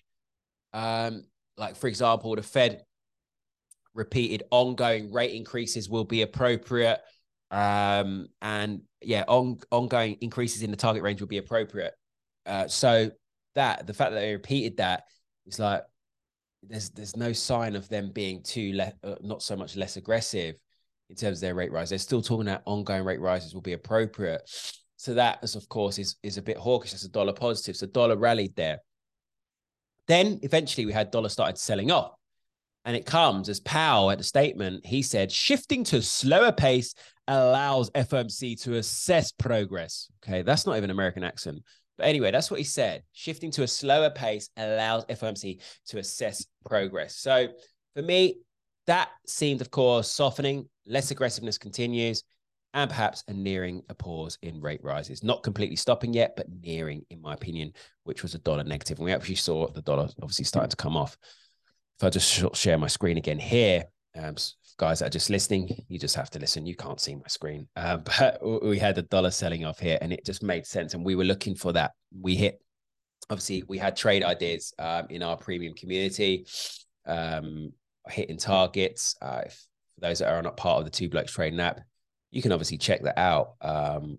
Um, 0.73 1.23
like, 1.57 1.75
for 1.75 1.87
example, 1.87 2.35
the 2.35 2.41
Fed 2.41 2.83
repeated 3.93 4.43
ongoing 4.49 5.11
rate 5.11 5.33
increases 5.33 5.89
will 5.89 6.05
be 6.05 6.21
appropriate. 6.21 7.01
Um, 7.51 8.27
and 8.41 8.81
yeah, 9.01 9.23
on, 9.27 9.59
ongoing 9.71 10.17
increases 10.21 10.61
in 10.61 10.71
the 10.71 10.77
target 10.77 11.03
range 11.03 11.19
will 11.19 11.27
be 11.27 11.37
appropriate. 11.37 11.93
Uh, 12.45 12.67
so 12.67 13.11
that 13.55 13.87
the 13.87 13.93
fact 13.93 14.11
that 14.11 14.19
they 14.19 14.33
repeated 14.33 14.77
that 14.77 15.03
is 15.45 15.59
like 15.59 15.83
there's 16.63 16.89
there's 16.89 17.15
no 17.15 17.33
sign 17.33 17.75
of 17.75 17.87
them 17.89 18.11
being 18.11 18.43
too 18.43 18.73
le- 18.73 18.93
uh, 19.03 19.15
not 19.21 19.41
so 19.41 19.55
much 19.55 19.75
less 19.75 19.97
aggressive 19.97 20.55
in 21.09 21.15
terms 21.15 21.37
of 21.37 21.41
their 21.41 21.55
rate 21.55 21.71
rise. 21.71 21.89
They're 21.89 21.99
still 21.99 22.21
talking 22.21 22.45
that 22.45 22.63
ongoing 22.65 23.03
rate 23.03 23.21
rises 23.21 23.53
will 23.53 23.61
be 23.61 23.73
appropriate. 23.73 24.41
So 24.97 25.13
that 25.13 25.39
is 25.43 25.55
of 25.55 25.67
course 25.69 25.97
is 25.97 26.15
is 26.23 26.37
a 26.37 26.41
bit 26.41 26.57
hawkish. 26.57 26.91
That's 26.91 27.05
a 27.05 27.09
dollar 27.09 27.33
positive. 27.33 27.75
So 27.75 27.87
dollar 27.87 28.17
rallied 28.17 28.55
there. 28.55 28.79
Then 30.07 30.39
eventually 30.43 30.85
we 30.85 30.93
had 30.93 31.11
dollar 31.11 31.29
started 31.29 31.57
selling 31.57 31.91
off. 31.91 32.13
And 32.85 32.95
it 32.95 33.05
comes 33.05 33.49
as 33.49 33.59
Powell 33.59 34.09
at 34.09 34.17
the 34.17 34.23
statement, 34.23 34.85
he 34.85 35.01
said, 35.01 35.31
shifting 35.31 35.83
to 35.85 36.01
slower 36.01 36.51
pace 36.51 36.95
allows 37.29 37.89
FOMC 37.91 38.61
to 38.63 38.75
assess 38.75 39.31
progress. 39.31 40.11
Okay, 40.21 40.41
that's 40.41 40.65
not 40.65 40.75
even 40.75 40.89
American 40.89 41.23
accent. 41.23 41.61
But 41.97 42.07
anyway, 42.07 42.31
that's 42.31 42.49
what 42.49 42.59
he 42.59 42.65
said. 42.65 43.03
Shifting 43.13 43.51
to 43.51 43.63
a 43.63 43.67
slower 43.67 44.09
pace 44.09 44.49
allows 44.57 45.05
FOMC 45.05 45.61
to 45.87 45.99
assess 45.99 46.45
progress. 46.65 47.15
So 47.15 47.47
for 47.95 48.01
me, 48.01 48.37
that 48.87 49.09
seemed, 49.27 49.61
of 49.61 49.69
course, 49.69 50.11
softening, 50.11 50.67
less 50.85 51.11
aggressiveness 51.11 51.57
continues, 51.57 52.23
and 52.73 52.89
perhaps 52.89 53.23
a 53.27 53.33
nearing 53.33 53.81
a 53.89 53.95
pause 53.95 54.37
in 54.41 54.61
rate 54.61 54.83
rises. 54.83 55.23
Not 55.23 55.43
completely 55.43 55.75
stopping 55.75 56.13
yet, 56.13 56.35
but 56.35 56.47
nearing, 56.61 57.05
in 57.09 57.21
my 57.21 57.33
opinion, 57.33 57.73
which 58.03 58.23
was 58.23 58.35
a 58.35 58.39
dollar 58.39 58.63
negative. 58.63 58.97
And 58.97 59.05
we 59.05 59.11
actually 59.11 59.35
saw 59.35 59.67
the 59.67 59.81
dollar 59.81 60.07
obviously 60.21 60.45
starting 60.45 60.69
to 60.69 60.75
come 60.75 60.95
off. 60.95 61.17
If 61.99 62.03
I 62.05 62.09
just 62.09 62.55
share 62.55 62.77
my 62.77 62.87
screen 62.87 63.17
again 63.17 63.39
here, 63.39 63.85
um, 64.15 64.35
guys 64.79 64.99
that 64.99 65.07
are 65.07 65.11
just 65.11 65.29
listening, 65.29 65.85
you 65.89 65.99
just 65.99 66.15
have 66.15 66.29
to 66.31 66.39
listen. 66.39 66.65
You 66.65 66.75
can't 66.75 66.99
see 66.99 67.13
my 67.13 67.27
screen. 67.27 67.67
Uh, 67.75 67.97
but 68.19 68.39
we 68.63 68.79
had 68.79 68.95
the 68.95 69.03
dollar 69.03 69.29
selling 69.29 69.65
off 69.65 69.79
here 69.79 69.99
and 70.01 70.11
it 70.11 70.25
just 70.25 70.41
made 70.41 70.65
sense. 70.65 70.95
And 70.95 71.05
we 71.05 71.15
were 71.15 71.25
looking 71.25 71.53
for 71.53 71.73
that. 71.73 71.91
We 72.19 72.35
hit, 72.35 72.59
obviously, 73.29 73.63
we 73.67 73.77
had 73.77 73.95
trade 73.95 74.23
ideas 74.23 74.73
um, 74.79 75.05
in 75.09 75.21
our 75.21 75.37
premium 75.37 75.75
community, 75.75 76.47
um, 77.05 77.73
hitting 78.07 78.37
targets. 78.37 79.15
Uh, 79.21 79.41
if, 79.45 79.67
for 79.93 80.01
those 80.01 80.19
that 80.19 80.31
are 80.31 80.41
not 80.41 80.57
part 80.57 80.79
of 80.79 80.85
the 80.85 80.91
Two 80.91 81.09
Blokes 81.09 81.33
Trading 81.33 81.59
app, 81.59 81.81
you 82.31 82.41
can 82.41 82.51
obviously 82.51 82.77
check 82.77 83.03
that 83.03 83.19
out. 83.19 83.55
Um, 83.61 84.17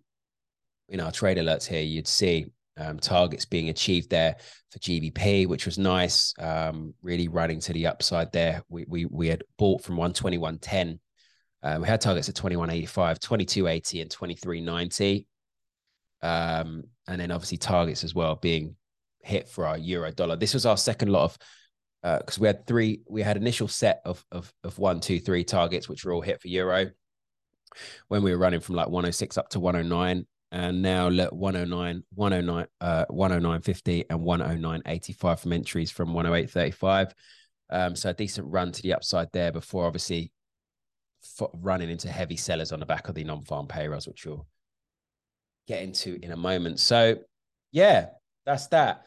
in 0.89 1.01
our 1.01 1.13
trade 1.13 1.39
alerts 1.39 1.67
here, 1.67 1.83
you'd 1.83 2.09
see 2.09 2.47
um, 2.81 2.99
targets 2.99 3.45
being 3.45 3.69
achieved 3.69 4.11
there 4.11 4.37
for 4.71 4.79
GBP, 4.79 5.47
which 5.47 5.67
was 5.67 5.79
nice. 5.79 6.35
Um, 6.39 6.95
really 7.03 7.29
running 7.29 7.61
to 7.61 7.73
the 7.73 7.87
upside 7.87 8.33
there. 8.33 8.63
We 8.69 8.85
we 8.89 9.05
we 9.05 9.29
had 9.29 9.45
bought 9.59 9.83
from 9.85 9.97
121.10. 9.97 10.99
Uh, 11.63 11.79
we 11.81 11.87
had 11.87 12.01
targets 12.01 12.29
at 12.31 12.35
21.85, 12.35 13.19
22.80, 13.19 14.01
and 14.01 14.11
23.90. 14.11 15.27
Um, 16.23 16.85
and 17.07 17.21
then 17.21 17.31
obviously 17.31 17.59
targets 17.59 18.03
as 18.03 18.15
well 18.15 18.37
being 18.37 18.77
hit 19.23 19.47
for 19.47 19.67
our 19.67 19.77
euro 19.77 20.11
dollar. 20.11 20.37
This 20.37 20.55
was 20.55 20.65
our 20.65 20.79
second 20.79 21.11
lot 21.11 21.25
of 21.25 21.39
because 22.03 22.39
uh, 22.39 22.41
we 22.41 22.47
had 22.47 22.67
three, 22.67 23.03
we 23.11 23.21
had 23.21 23.37
initial 23.37 23.69
set 23.69 24.01
of 24.07 24.25
of 24.33 24.51
of 24.65 24.79
one, 24.79 25.01
two, 25.01 25.21
three 25.21 25.45
targets, 25.45 25.87
which 25.87 26.05
were 26.05 26.15
all 26.15 26.23
hit 26.23 26.41
for 26.41 26.49
euro 26.49 26.91
when 28.09 28.23
we 28.23 28.33
were 28.33 28.39
running 28.39 28.61
from 28.61 28.75
like 28.75 28.89
106 28.89 29.39
up 29.39 29.49
to 29.51 29.61
109 29.61 30.27
and 30.53 30.83
now 30.83 31.09
let 31.09 31.33
109 31.33 32.03
109 32.15 32.67
uh 32.81 33.05
109.50 33.11 34.05
and 34.11 34.21
109.85 34.21 35.39
from 35.39 35.53
entries 35.53 35.91
from 35.91 36.11
108.35 36.11 37.13
um 37.71 37.95
so 37.95 38.11
a 38.11 38.15
decent 38.15 38.47
run 38.51 38.73
to 38.73 38.83
the 38.83 38.93
upside 38.93 39.31
there 39.33 39.53
before 39.53 39.87
obviously 39.87 40.33
running 41.55 41.91
into 41.91 42.09
heavy 42.09 42.37
sellers 42.37 42.73
on 42.73 42.81
the 42.81 42.87
back 42.87 43.09
of 43.09 43.15
the 43.15 43.25
non-farm 43.25 43.67
payrolls 43.67 44.07
which 44.09 44.27
we'll 44.27 44.47
get 45.67 45.83
into 45.83 46.19
in 46.23 46.33
a 46.33 46.37
moment. 46.37 46.81
So 46.81 47.17
yeah 47.73 48.07
that's 48.47 48.67
that. 48.69 49.03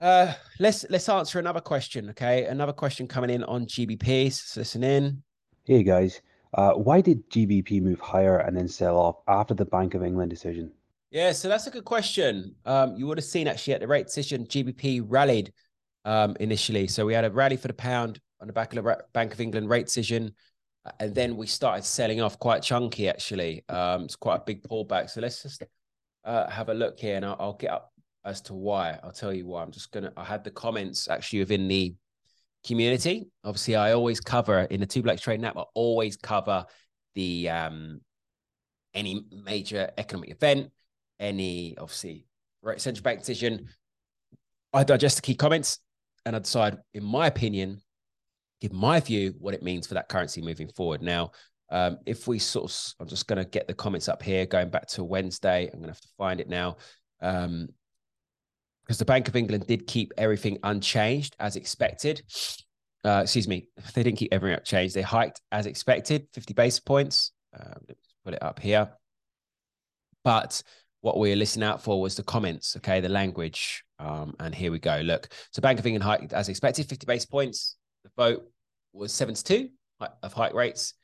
Uh 0.00 0.32
let's 0.58 0.86
let's 0.88 1.08
answer 1.08 1.38
another 1.38 1.60
question 1.60 2.10
okay? 2.10 2.46
Another 2.46 2.72
question 2.72 3.06
coming 3.06 3.30
in 3.30 3.44
on 3.44 3.66
gbp 3.66 4.32
so 4.32 4.60
listen 4.60 4.82
in. 4.82 5.22
Hey 5.64 5.82
guys 5.82 6.20
why 6.52 7.00
did 7.00 7.28
GBP 7.30 7.82
move 7.82 8.00
higher 8.00 8.38
and 8.38 8.56
then 8.56 8.68
sell 8.68 8.96
off 8.96 9.16
after 9.28 9.54
the 9.54 9.64
Bank 9.64 9.94
of 9.94 10.02
England 10.02 10.30
decision? 10.30 10.72
Yeah, 11.10 11.32
so 11.32 11.48
that's 11.48 11.66
a 11.66 11.70
good 11.70 11.84
question. 11.84 12.54
Um, 12.64 12.96
you 12.96 13.06
would 13.06 13.18
have 13.18 13.24
seen 13.24 13.48
actually 13.48 13.74
at 13.74 13.80
the 13.80 13.88
rate 13.88 14.06
decision, 14.06 14.46
GBP 14.46 15.04
rallied 15.06 15.52
um, 16.04 16.36
initially. 16.38 16.86
So 16.86 17.04
we 17.04 17.14
had 17.14 17.24
a 17.24 17.30
rally 17.30 17.56
for 17.56 17.68
the 17.68 17.74
pound 17.74 18.20
on 18.40 18.46
the 18.46 18.52
back 18.52 18.74
of 18.74 18.84
the 18.84 19.04
Bank 19.12 19.32
of 19.32 19.40
England 19.40 19.68
rate 19.68 19.86
decision. 19.86 20.32
Uh, 20.86 20.92
and 21.00 21.14
then 21.14 21.36
we 21.36 21.46
started 21.46 21.84
selling 21.84 22.20
off 22.20 22.38
quite 22.38 22.62
chunky, 22.62 23.08
actually. 23.08 23.64
Um, 23.68 24.04
it's 24.04 24.16
quite 24.16 24.36
a 24.36 24.42
big 24.46 24.62
pullback. 24.62 25.10
So 25.10 25.20
let's 25.20 25.42
just 25.42 25.64
uh, 26.24 26.48
have 26.48 26.68
a 26.68 26.74
look 26.74 26.98
here 27.00 27.16
and 27.16 27.24
I'll, 27.24 27.36
I'll 27.40 27.54
get 27.54 27.72
up 27.72 27.92
as 28.24 28.40
to 28.42 28.54
why. 28.54 28.98
I'll 29.02 29.12
tell 29.12 29.32
you 29.32 29.46
why. 29.46 29.62
I'm 29.62 29.72
just 29.72 29.90
going 29.90 30.04
to, 30.04 30.12
I 30.16 30.24
had 30.24 30.44
the 30.44 30.50
comments 30.52 31.08
actually 31.08 31.40
within 31.40 31.66
the 31.66 31.94
community. 32.66 33.28
Obviously, 33.44 33.76
I 33.76 33.92
always 33.92 34.20
cover 34.20 34.60
in 34.60 34.80
the 34.80 34.86
Two 34.86 35.02
Trading 35.02 35.44
app. 35.44 35.56
I 35.56 35.64
always 35.74 36.16
cover 36.16 36.66
the 37.14 37.48
um, 37.48 38.00
any 38.94 39.24
major 39.44 39.90
economic 39.98 40.30
event, 40.30 40.70
any 41.18 41.76
obviously 41.78 42.26
right 42.62 42.80
central 42.80 43.02
bank 43.02 43.20
decision. 43.20 43.68
I 44.72 44.84
digest 44.84 45.16
the 45.16 45.22
key 45.22 45.34
comments 45.34 45.78
and 46.24 46.36
I 46.36 46.38
decide, 46.38 46.78
in 46.94 47.04
my 47.04 47.26
opinion, 47.26 47.80
give 48.60 48.72
my 48.72 49.00
view 49.00 49.34
what 49.38 49.54
it 49.54 49.62
means 49.62 49.86
for 49.86 49.94
that 49.94 50.08
currency 50.08 50.42
moving 50.42 50.68
forward. 50.68 51.02
Now, 51.02 51.32
um, 51.70 51.98
if 52.06 52.28
we 52.28 52.38
sort 52.38 52.70
of, 52.70 52.94
I'm 53.00 53.08
just 53.08 53.26
going 53.26 53.42
to 53.42 53.48
get 53.48 53.66
the 53.66 53.74
comments 53.74 54.08
up 54.08 54.22
here, 54.22 54.46
going 54.46 54.70
back 54.70 54.86
to 54.88 55.04
Wednesday. 55.04 55.64
I'm 55.64 55.80
going 55.80 55.84
to 55.84 55.94
have 55.94 56.00
to 56.00 56.08
find 56.18 56.40
it 56.40 56.48
now. 56.48 56.76
Um, 57.22 57.68
because 58.90 58.98
the 58.98 59.04
Bank 59.04 59.28
of 59.28 59.36
England 59.36 59.68
did 59.68 59.86
keep 59.86 60.12
everything 60.18 60.58
unchanged 60.64 61.36
as 61.38 61.54
expected. 61.54 62.22
Uh, 63.04 63.20
excuse 63.22 63.46
me, 63.46 63.68
they 63.94 64.02
didn't 64.02 64.18
keep 64.18 64.34
everything 64.34 64.58
changed. 64.64 64.96
They 64.96 65.02
hiked 65.02 65.40
as 65.52 65.66
expected, 65.66 66.26
50 66.32 66.54
basis 66.54 66.80
points. 66.80 67.30
Um, 67.56 67.84
let's 67.86 68.00
put 68.24 68.34
it 68.34 68.42
up 68.42 68.58
here. 68.58 68.90
But 70.24 70.60
what 71.02 71.20
we 71.20 71.30
were 71.30 71.36
listening 71.36 71.68
out 71.68 71.80
for 71.80 72.00
was 72.00 72.16
the 72.16 72.24
comments, 72.24 72.76
okay, 72.78 73.00
the 73.00 73.08
language. 73.08 73.84
Um, 74.00 74.34
and 74.40 74.52
here 74.52 74.72
we 74.72 74.80
go. 74.80 75.00
Look, 75.04 75.28
so 75.52 75.62
Bank 75.62 75.78
of 75.78 75.86
England 75.86 76.02
hiked 76.02 76.32
as 76.32 76.48
expected, 76.48 76.88
50 76.88 77.06
basis 77.06 77.26
points. 77.26 77.76
The 78.02 78.10
vote 78.16 78.50
was 78.92 79.12
72 79.12 79.68
of 80.00 80.32
hike 80.32 80.54
rates. 80.54 80.94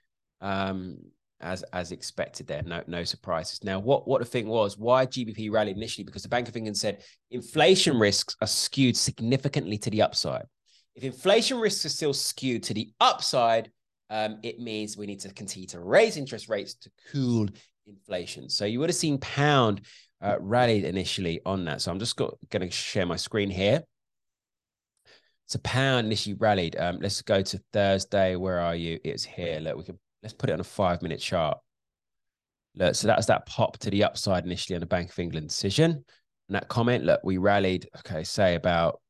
Um, 0.41 0.99
as 1.41 1.63
as 1.73 1.93
expected 1.93 2.47
there. 2.47 2.63
No 2.63 2.83
no 2.87 3.05
surprises. 3.05 3.63
Now, 3.63 3.79
what 3.79 4.09
what 4.09 4.21
the 4.21 4.25
thing 4.25 4.49
was, 4.49 4.79
why 4.79 5.07
GBP 5.07 5.51
rallied 5.51 5.77
initially? 5.77 6.05
Because 6.05 6.23
the 6.23 6.29
Bank 6.29 6.49
of 6.49 6.57
England 6.57 6.77
said 6.77 7.03
inflation 7.31 7.99
risks 7.99 8.37
are 8.41 8.47
skewed 8.47 8.97
significantly 8.97 9.79
to 9.79 9.91
the 9.91 10.03
upside. 10.03 10.47
If 10.95 11.05
inflation 11.05 11.59
risks 11.59 11.85
are 11.85 11.91
still 11.91 12.15
skewed 12.15 12.63
to 12.65 12.75
the 12.75 12.91
upside, 13.01 13.71
um, 14.09 14.39
it 14.43 14.59
means 14.59 14.97
we 14.97 15.07
need 15.07 15.21
to 15.21 15.33
continue 15.33 15.69
to 15.69 15.81
raise 15.81 16.17
interest 16.17 16.49
rates 16.49 16.75
to 16.75 16.91
cool 17.13 17.49
inflation. 17.87 18.49
So 18.49 18.65
you 18.65 18.81
would 18.81 18.89
have 18.89 18.97
seen 18.97 19.19
pound 19.19 19.83
uh, 20.23 20.37
rallied 20.41 20.85
initially 20.85 21.41
on 21.45 21.65
that. 21.67 21.83
So 21.83 21.91
I'm 21.91 21.99
just 21.99 22.17
going 22.17 22.33
to 22.51 22.71
share 22.71 23.05
my 23.07 23.17
screen 23.17 23.51
here. 23.51 23.83
So 25.47 25.59
pound 25.63 26.07
initially 26.07 26.35
rallied. 26.35 26.77
Um, 26.77 26.99
let's 27.01 27.23
go 27.23 27.43
to 27.43 27.61
Thursday. 27.73 28.37
Where 28.37 28.59
are 28.61 28.75
you? 28.75 28.99
It's 29.05 29.25
here. 29.25 29.61
Look, 29.61 29.77
we 29.77 29.85
can 29.85 29.99
Let's 30.27 30.35
put 30.35 30.51
it 30.51 30.55
on 30.55 30.61
a 30.61 30.65
five 30.65 31.03
minute 31.03 31.21
chart. 31.21 31.59
Look, 32.75 32.97
so 32.97 33.07
that's 33.07 33.27
that 33.27 33.47
pop 33.47 33.79
to 33.79 33.91
the 33.91 34.03
upside 34.03 34.45
initially 34.45 34.75
on 34.75 34.81
the 34.81 34.87
Bank 34.87 35.13
of 35.13 35.19
England 35.21 35.47
decision. 35.47 35.93
And 35.93 36.57
that 36.57 36.67
comment, 36.67 37.05
look, 37.05 37.21
we 37.23 37.37
rallied, 37.37 37.89
okay, 37.99 38.25
say 38.25 38.57
about, 38.57 39.01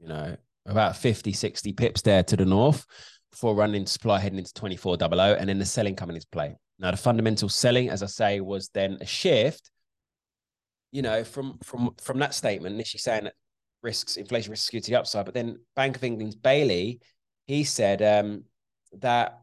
you 0.00 0.08
know, 0.08 0.36
about 0.66 0.96
50, 0.96 1.32
60 1.32 1.72
pips 1.74 2.02
there 2.02 2.24
to 2.24 2.36
the 2.36 2.44
north 2.44 2.84
before 3.30 3.54
running 3.54 3.86
supply 3.86 4.18
heading 4.18 4.40
into 4.40 4.52
2400 4.54 5.36
and 5.38 5.48
then 5.48 5.60
the 5.60 5.64
selling 5.64 5.94
coming 5.94 6.16
into 6.16 6.26
play. 6.32 6.56
Now, 6.80 6.90
the 6.90 6.96
fundamental 6.96 7.48
selling, 7.48 7.88
as 7.88 8.02
I 8.02 8.06
say, 8.06 8.40
was 8.40 8.70
then 8.70 8.98
a 9.00 9.06
shift, 9.06 9.70
you 10.90 11.02
know, 11.02 11.22
from 11.22 11.58
from 11.62 11.94
from 12.00 12.18
that 12.18 12.34
statement, 12.34 12.74
initially 12.74 12.98
saying 12.98 13.24
that 13.24 13.34
risks, 13.80 14.16
inflation 14.16 14.50
risks 14.50 14.66
skew 14.66 14.80
to 14.80 14.90
the 14.90 14.98
upside, 14.98 15.24
but 15.24 15.34
then 15.34 15.60
Bank 15.76 15.94
of 15.94 16.02
England's 16.02 16.34
Bailey, 16.34 16.98
he 17.46 17.62
said 17.62 18.02
um, 18.02 18.42
that 18.98 19.38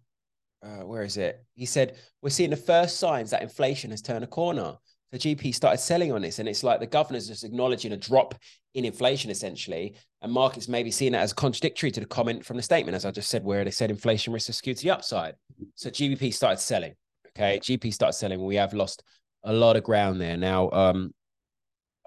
uh, 0.64 0.86
where 0.86 1.04
is 1.04 1.18
it? 1.18 1.44
He 1.56 1.66
said, 1.66 1.98
We're 2.22 2.30
seeing 2.30 2.50
the 2.50 2.58
first 2.58 2.98
signs 2.98 3.32
that 3.32 3.42
inflation 3.42 3.92
has 3.92 4.02
turned 4.02 4.24
a 4.24 4.28
corner. 4.28 4.76
The 5.12 5.18
GP 5.18 5.54
started 5.54 5.80
selling 5.80 6.14
on 6.14 6.22
this, 6.22 6.40
and 6.40 6.48
it's 6.48 6.64
like 6.64 6.80
the 6.80 6.88
governor's 6.88 7.28
just 7.28 7.44
acknowledging 7.44 7.92
a 7.92 7.98
drop 7.98 8.36
in 8.76 8.86
inflation 8.86 9.30
essentially, 9.30 9.96
and 10.22 10.32
markets 10.32 10.70
maybe 10.70 10.90
seeing 10.90 11.12
that 11.12 11.22
as 11.22 11.34
contradictory 11.34 11.92
to 11.92 12.00
the 12.00 12.06
comment 12.06 12.46
from 12.46 12.56
the 12.56 12.64
statement, 12.64 12.96
as 12.96 13.06
I 13.06 13.12
just 13.12 13.30
said, 13.30 13.44
where 13.44 13.66
they 13.66 13.72
said 13.72 13.90
inflation 13.90 14.32
risks 14.32 14.50
are 14.50 14.54
skewed 14.54 14.78
to 14.78 14.84
the 14.84 14.92
upside. 14.92 15.36
So 15.76 15.90
GBP 15.90 16.34
started 16.34 16.62
selling. 16.62 16.94
Okay, 17.30 17.60
GP 17.60 17.94
started 17.94 18.14
selling. 18.14 18.44
We 18.44 18.56
have 18.56 18.74
lost 18.74 19.04
a 19.44 19.52
lot 19.52 19.76
of 19.76 19.84
ground 19.84 20.22
there. 20.22 20.38
Now, 20.38 20.70
um, 20.72 21.14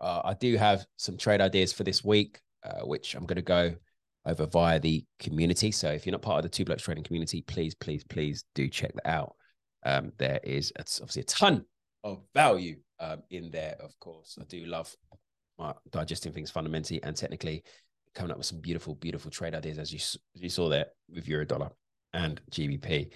uh, 0.01 0.23
I 0.25 0.35
do 0.35 0.57
have 0.57 0.87
some 0.97 1.17
trade 1.17 1.41
ideas 1.41 1.73
for 1.73 1.85
this 1.85 2.03
week, 2.05 2.41
uh, 2.63 2.81
which 2.85 3.15
I'm 3.15 3.27
going 3.27 3.37
to 3.37 3.43
go 3.43 3.75
over 4.27 4.47
via 4.47 4.81
the 4.81 5.05
community. 5.19 5.71
So 5.71 5.91
if 5.91 6.07
you're 6.07 6.13
not 6.13 6.23
part 6.23 6.39
of 6.39 6.43
the 6.45 6.49
Two 6.49 6.65
Blokes 6.65 6.83
Trading 6.83 7.05
community, 7.05 7.43
please, 7.43 7.75
please, 7.75 8.05
please 8.05 8.45
do 8.55 8.69
check 8.69 8.93
that 8.95 9.09
out. 9.09 9.35
Um, 9.85 10.13
there 10.19 10.41
is 10.43 10.73
it's 10.79 11.01
obviously 11.01 11.23
a 11.23 11.27
ton 11.27 11.65
of 12.05 12.23
value 12.35 12.77
um, 13.01 13.23
in 13.31 13.51
there. 13.51 13.77
Of 13.81 13.99
course, 14.01 14.39
I 14.41 14.45
do 14.45 14.65
love 14.65 14.95
my 15.59 15.75
digesting 15.91 16.33
things 16.33 16.51
fundamentally 16.51 17.03
and 17.03 17.15
technically, 17.17 17.63
coming 18.15 18.31
up 18.31 18.39
with 18.39 18.47
some 18.47 18.61
beautiful, 18.61 18.95
beautiful 18.95 19.31
trade 19.31 19.55
ideas 19.55 19.79
as 19.79 19.93
you 19.93 19.99
you 20.35 20.49
saw 20.49 20.69
there 20.69 20.87
with 21.13 21.29
euro 21.29 21.45
dollar 21.45 21.71
and 22.13 22.41
GBP. 22.51 23.11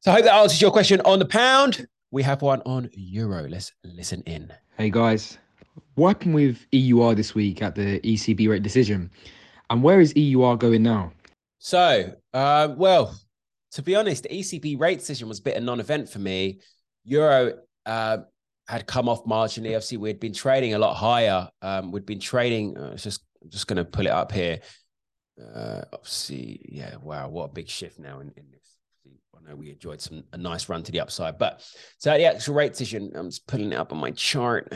So 0.00 0.10
I 0.10 0.14
hope 0.16 0.24
that 0.24 0.34
answers 0.34 0.60
your 0.60 0.70
question 0.70 1.00
on 1.04 1.18
the 1.18 1.26
pound. 1.26 1.86
We 2.10 2.22
have 2.24 2.42
one 2.42 2.60
on 2.62 2.90
euro. 2.92 3.46
Let's 3.48 3.72
listen 3.84 4.22
in. 4.26 4.52
Hey 4.76 4.90
guys, 4.90 5.38
what 5.94 6.08
happened 6.08 6.34
with 6.34 6.66
EUR 6.72 7.14
this 7.14 7.34
week 7.34 7.62
at 7.62 7.74
the 7.74 8.00
ECB 8.00 8.48
rate 8.48 8.62
decision? 8.62 9.10
And 9.70 9.84
where 9.84 10.00
is 10.00 10.12
EUR 10.16 10.56
going 10.56 10.82
now? 10.82 11.12
So, 11.58 12.12
uh, 12.34 12.74
well, 12.76 13.16
to 13.72 13.82
be 13.82 13.94
honest, 13.94 14.24
the 14.24 14.30
ECB 14.30 14.78
rate 14.80 14.98
decision 14.98 15.28
was 15.28 15.38
a 15.38 15.42
bit 15.42 15.56
of 15.56 15.62
non-event 15.62 16.08
for 16.08 16.18
me. 16.18 16.58
Euro 17.04 17.54
uh, 17.86 18.18
had 18.66 18.86
come 18.88 19.08
off 19.08 19.24
marginally. 19.24 19.68
Obviously, 19.68 19.98
we'd 19.98 20.18
been 20.18 20.34
trading 20.34 20.74
a 20.74 20.78
lot 20.78 20.94
higher. 20.94 21.48
Um, 21.62 21.92
we'd 21.92 22.04
been 22.04 22.18
trading. 22.18 22.76
Uh, 22.76 22.96
just 22.96 23.22
just 23.48 23.68
going 23.68 23.76
to 23.76 23.84
pull 23.84 24.06
it 24.06 24.12
up 24.12 24.32
here. 24.32 24.58
Uh, 25.40 25.82
obviously, 25.92 26.60
yeah. 26.68 26.96
Wow, 27.00 27.28
what 27.28 27.44
a 27.44 27.52
big 27.52 27.68
shift 27.68 27.98
now 28.00 28.18
in, 28.20 28.32
in 28.36 28.50
this. 28.50 28.76
I 29.36 29.48
know 29.48 29.56
we 29.56 29.70
enjoyed 29.70 30.00
some 30.00 30.24
a 30.32 30.36
nice 30.36 30.68
run 30.68 30.82
to 30.82 30.92
the 30.92 31.00
upside, 31.00 31.38
but 31.38 31.62
so 31.98 32.10
the 32.10 32.24
actual 32.24 32.56
rate 32.56 32.72
decision. 32.72 33.12
I'm 33.14 33.28
just 33.28 33.46
pulling 33.46 33.72
it 33.72 33.76
up 33.76 33.92
on 33.92 33.98
my 33.98 34.10
chart. 34.10 34.72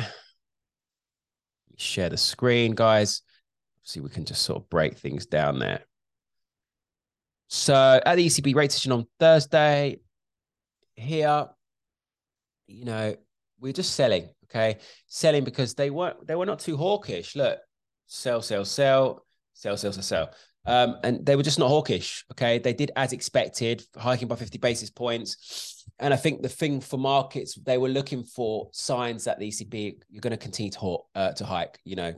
Share 1.76 2.08
the 2.08 2.16
screen, 2.16 2.76
guys 2.76 3.22
see 3.84 4.00
we 4.00 4.08
can 4.08 4.24
just 4.24 4.42
sort 4.42 4.60
of 4.60 4.68
break 4.68 4.96
things 4.96 5.26
down 5.26 5.58
there. 5.58 5.84
So 7.48 8.00
at 8.04 8.16
the 8.16 8.26
ECB 8.26 8.54
rate 8.54 8.72
session 8.72 8.92
on 8.92 9.06
Thursday, 9.20 10.00
here, 10.94 11.46
you 12.66 12.84
know, 12.84 13.14
we're 13.60 13.72
just 13.72 13.94
selling, 13.94 14.28
okay? 14.44 14.78
Selling 15.06 15.44
because 15.44 15.74
they 15.74 15.90
weren't 15.90 16.26
they 16.26 16.34
were 16.34 16.46
not 16.46 16.58
too 16.58 16.76
hawkish. 16.76 17.36
Look, 17.36 17.58
sell, 18.06 18.42
sell, 18.42 18.64
sell, 18.64 19.24
sell, 19.52 19.76
sell, 19.76 19.92
sell, 19.92 20.02
sell. 20.02 20.30
Um, 20.66 20.96
and 21.04 21.24
they 21.24 21.36
were 21.36 21.42
just 21.42 21.58
not 21.58 21.68
hawkish. 21.68 22.24
Okay. 22.32 22.58
They 22.58 22.72
did 22.72 22.90
as 22.96 23.12
expected, 23.12 23.84
hiking 23.96 24.28
by 24.28 24.36
50 24.36 24.58
basis 24.58 24.90
points. 24.90 25.84
And 25.98 26.12
I 26.12 26.16
think 26.16 26.42
the 26.42 26.48
thing 26.48 26.80
for 26.80 26.96
markets, 26.96 27.54
they 27.54 27.78
were 27.78 27.88
looking 27.88 28.24
for 28.24 28.70
signs 28.72 29.24
that 29.24 29.38
the 29.38 29.48
ECB, 29.48 29.96
you're 30.08 30.20
going 30.20 30.30
to 30.30 30.36
continue 30.36 30.72
to, 30.72 30.98
uh, 31.14 31.32
to 31.32 31.44
hike, 31.44 31.78
you 31.84 31.96
know, 31.96 32.14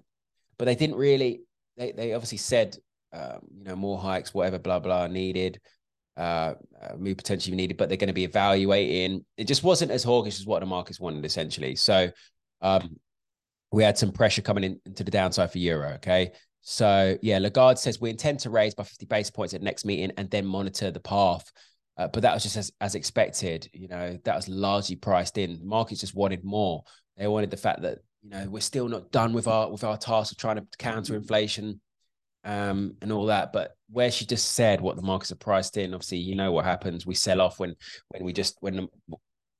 but 0.58 0.66
they 0.66 0.76
didn't 0.76 0.96
really 0.96 1.42
they 1.76 1.92
they 1.92 2.12
obviously 2.14 2.38
said 2.38 2.76
um, 3.12 3.40
you 3.56 3.64
know 3.64 3.76
more 3.76 3.98
hikes, 3.98 4.34
whatever, 4.34 4.58
blah 4.58 4.78
blah 4.78 5.06
needed, 5.06 5.60
uh, 6.16 6.54
uh 6.80 6.96
move 6.96 7.16
potentially 7.16 7.56
needed, 7.56 7.76
but 7.76 7.88
they're 7.88 7.98
going 7.98 8.08
to 8.08 8.14
be 8.14 8.24
evaluating. 8.24 9.24
It 9.36 9.46
just 9.46 9.62
wasn't 9.62 9.90
as 9.90 10.04
hawkish 10.04 10.38
as 10.38 10.46
what 10.46 10.60
the 10.60 10.66
markets 10.66 11.00
wanted 11.00 11.24
essentially. 11.24 11.76
So 11.76 12.10
um, 12.60 12.96
we 13.72 13.82
had 13.82 13.98
some 13.98 14.12
pressure 14.12 14.42
coming 14.42 14.64
in, 14.64 14.80
into 14.86 15.04
the 15.04 15.10
downside 15.10 15.52
for 15.52 15.58
euro. 15.58 15.94
Okay. 15.94 16.32
So 16.62 17.16
yeah, 17.22 17.38
Lagarde 17.38 17.78
says 17.78 18.00
we 18.00 18.10
intend 18.10 18.40
to 18.40 18.50
raise 18.50 18.74
by 18.74 18.82
50 18.82 19.06
basis 19.06 19.30
points 19.30 19.54
at 19.54 19.62
next 19.62 19.84
meeting 19.84 20.12
and 20.16 20.30
then 20.30 20.44
monitor 20.44 20.90
the 20.90 21.00
path. 21.00 21.50
Uh, 21.96 22.08
but 22.08 22.22
that 22.22 22.34
was 22.34 22.42
just 22.42 22.56
as, 22.56 22.72
as 22.80 22.94
expected. 22.94 23.68
You 23.72 23.88
know, 23.88 24.18
that 24.24 24.36
was 24.36 24.48
largely 24.48 24.96
priced 24.96 25.38
in. 25.38 25.60
Markets 25.62 26.00
just 26.00 26.14
wanted 26.14 26.44
more. 26.44 26.82
They 27.16 27.26
wanted 27.26 27.50
the 27.50 27.56
fact 27.56 27.82
that 27.82 27.98
you 28.22 28.30
know 28.30 28.46
we're 28.48 28.60
still 28.60 28.88
not 28.88 29.10
done 29.10 29.32
with 29.32 29.46
our 29.46 29.70
with 29.70 29.84
our 29.84 29.96
task 29.96 30.32
of 30.32 30.38
trying 30.38 30.56
to 30.56 30.66
counter 30.78 31.14
inflation 31.14 31.80
um, 32.44 32.94
and 33.02 33.12
all 33.12 33.26
that. 33.26 33.52
But 33.52 33.76
where 33.90 34.10
she 34.10 34.24
just 34.24 34.52
said 34.52 34.80
what 34.80 34.96
the 34.96 35.02
markets 35.02 35.32
are 35.32 35.36
priced 35.36 35.76
in, 35.76 35.92
obviously, 35.92 36.18
you 36.18 36.34
know 36.34 36.52
what 36.52 36.64
happens. 36.64 37.06
We 37.06 37.14
sell 37.14 37.40
off 37.40 37.58
when 37.58 37.74
when 38.08 38.24
we 38.24 38.32
just 38.32 38.56
when 38.60 38.88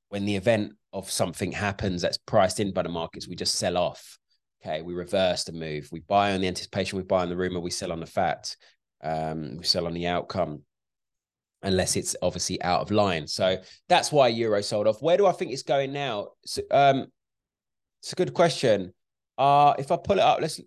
when 0.09 0.25
the 0.25 0.37
event 0.37 0.73
of 0.93 1.11
something 1.11 1.53
happens 1.53 2.01
that's 2.01 2.19
priced 2.19 2.61
in 2.61 2.73
by 2.73 2.83
the 2.83 2.89
markets, 2.89 3.29
we 3.29 3.35
just 3.37 3.57
sell 3.57 3.77
off. 3.77 4.19
Okay, 4.65 4.83
we 4.83 4.95
reverse 4.95 5.45
the 5.45 5.53
move. 5.53 5.89
We 5.93 6.01
buy 6.01 6.33
on 6.33 6.41
the 6.41 6.49
anticipation, 6.49 6.97
we 6.97 7.05
buy 7.05 7.23
on 7.23 7.29
the 7.29 7.37
rumor, 7.37 7.61
we 7.61 7.71
sell 7.71 7.93
on 7.93 8.01
the 8.01 8.07
fact, 8.07 8.57
um, 9.03 9.59
we 9.59 9.65
sell 9.65 9.87
on 9.87 9.95
the 9.95 10.07
outcome, 10.07 10.63
unless 11.63 11.97
it's 11.97 12.17
obviously 12.23 12.61
out 12.63 12.81
of 12.81 12.91
line. 12.91 13.27
So 13.27 13.59
that's 13.89 14.11
why 14.11 14.29
euro 14.29 14.63
sold 14.63 14.87
off. 14.87 15.03
Where 15.03 15.17
do 15.17 15.27
I 15.27 15.33
think 15.33 15.53
it's 15.53 15.63
going 15.63 15.93
now? 15.93 16.29
So, 16.45 16.63
um, 16.71 17.07
it's 18.07 18.13
a 18.13 18.17
good 18.17 18.35
question. 18.35 18.95
Uh, 19.37 19.75
if 19.81 19.91
I 19.91 19.97
pull 19.97 20.19
it 20.19 20.23
up, 20.23 20.39
let's 20.41 20.61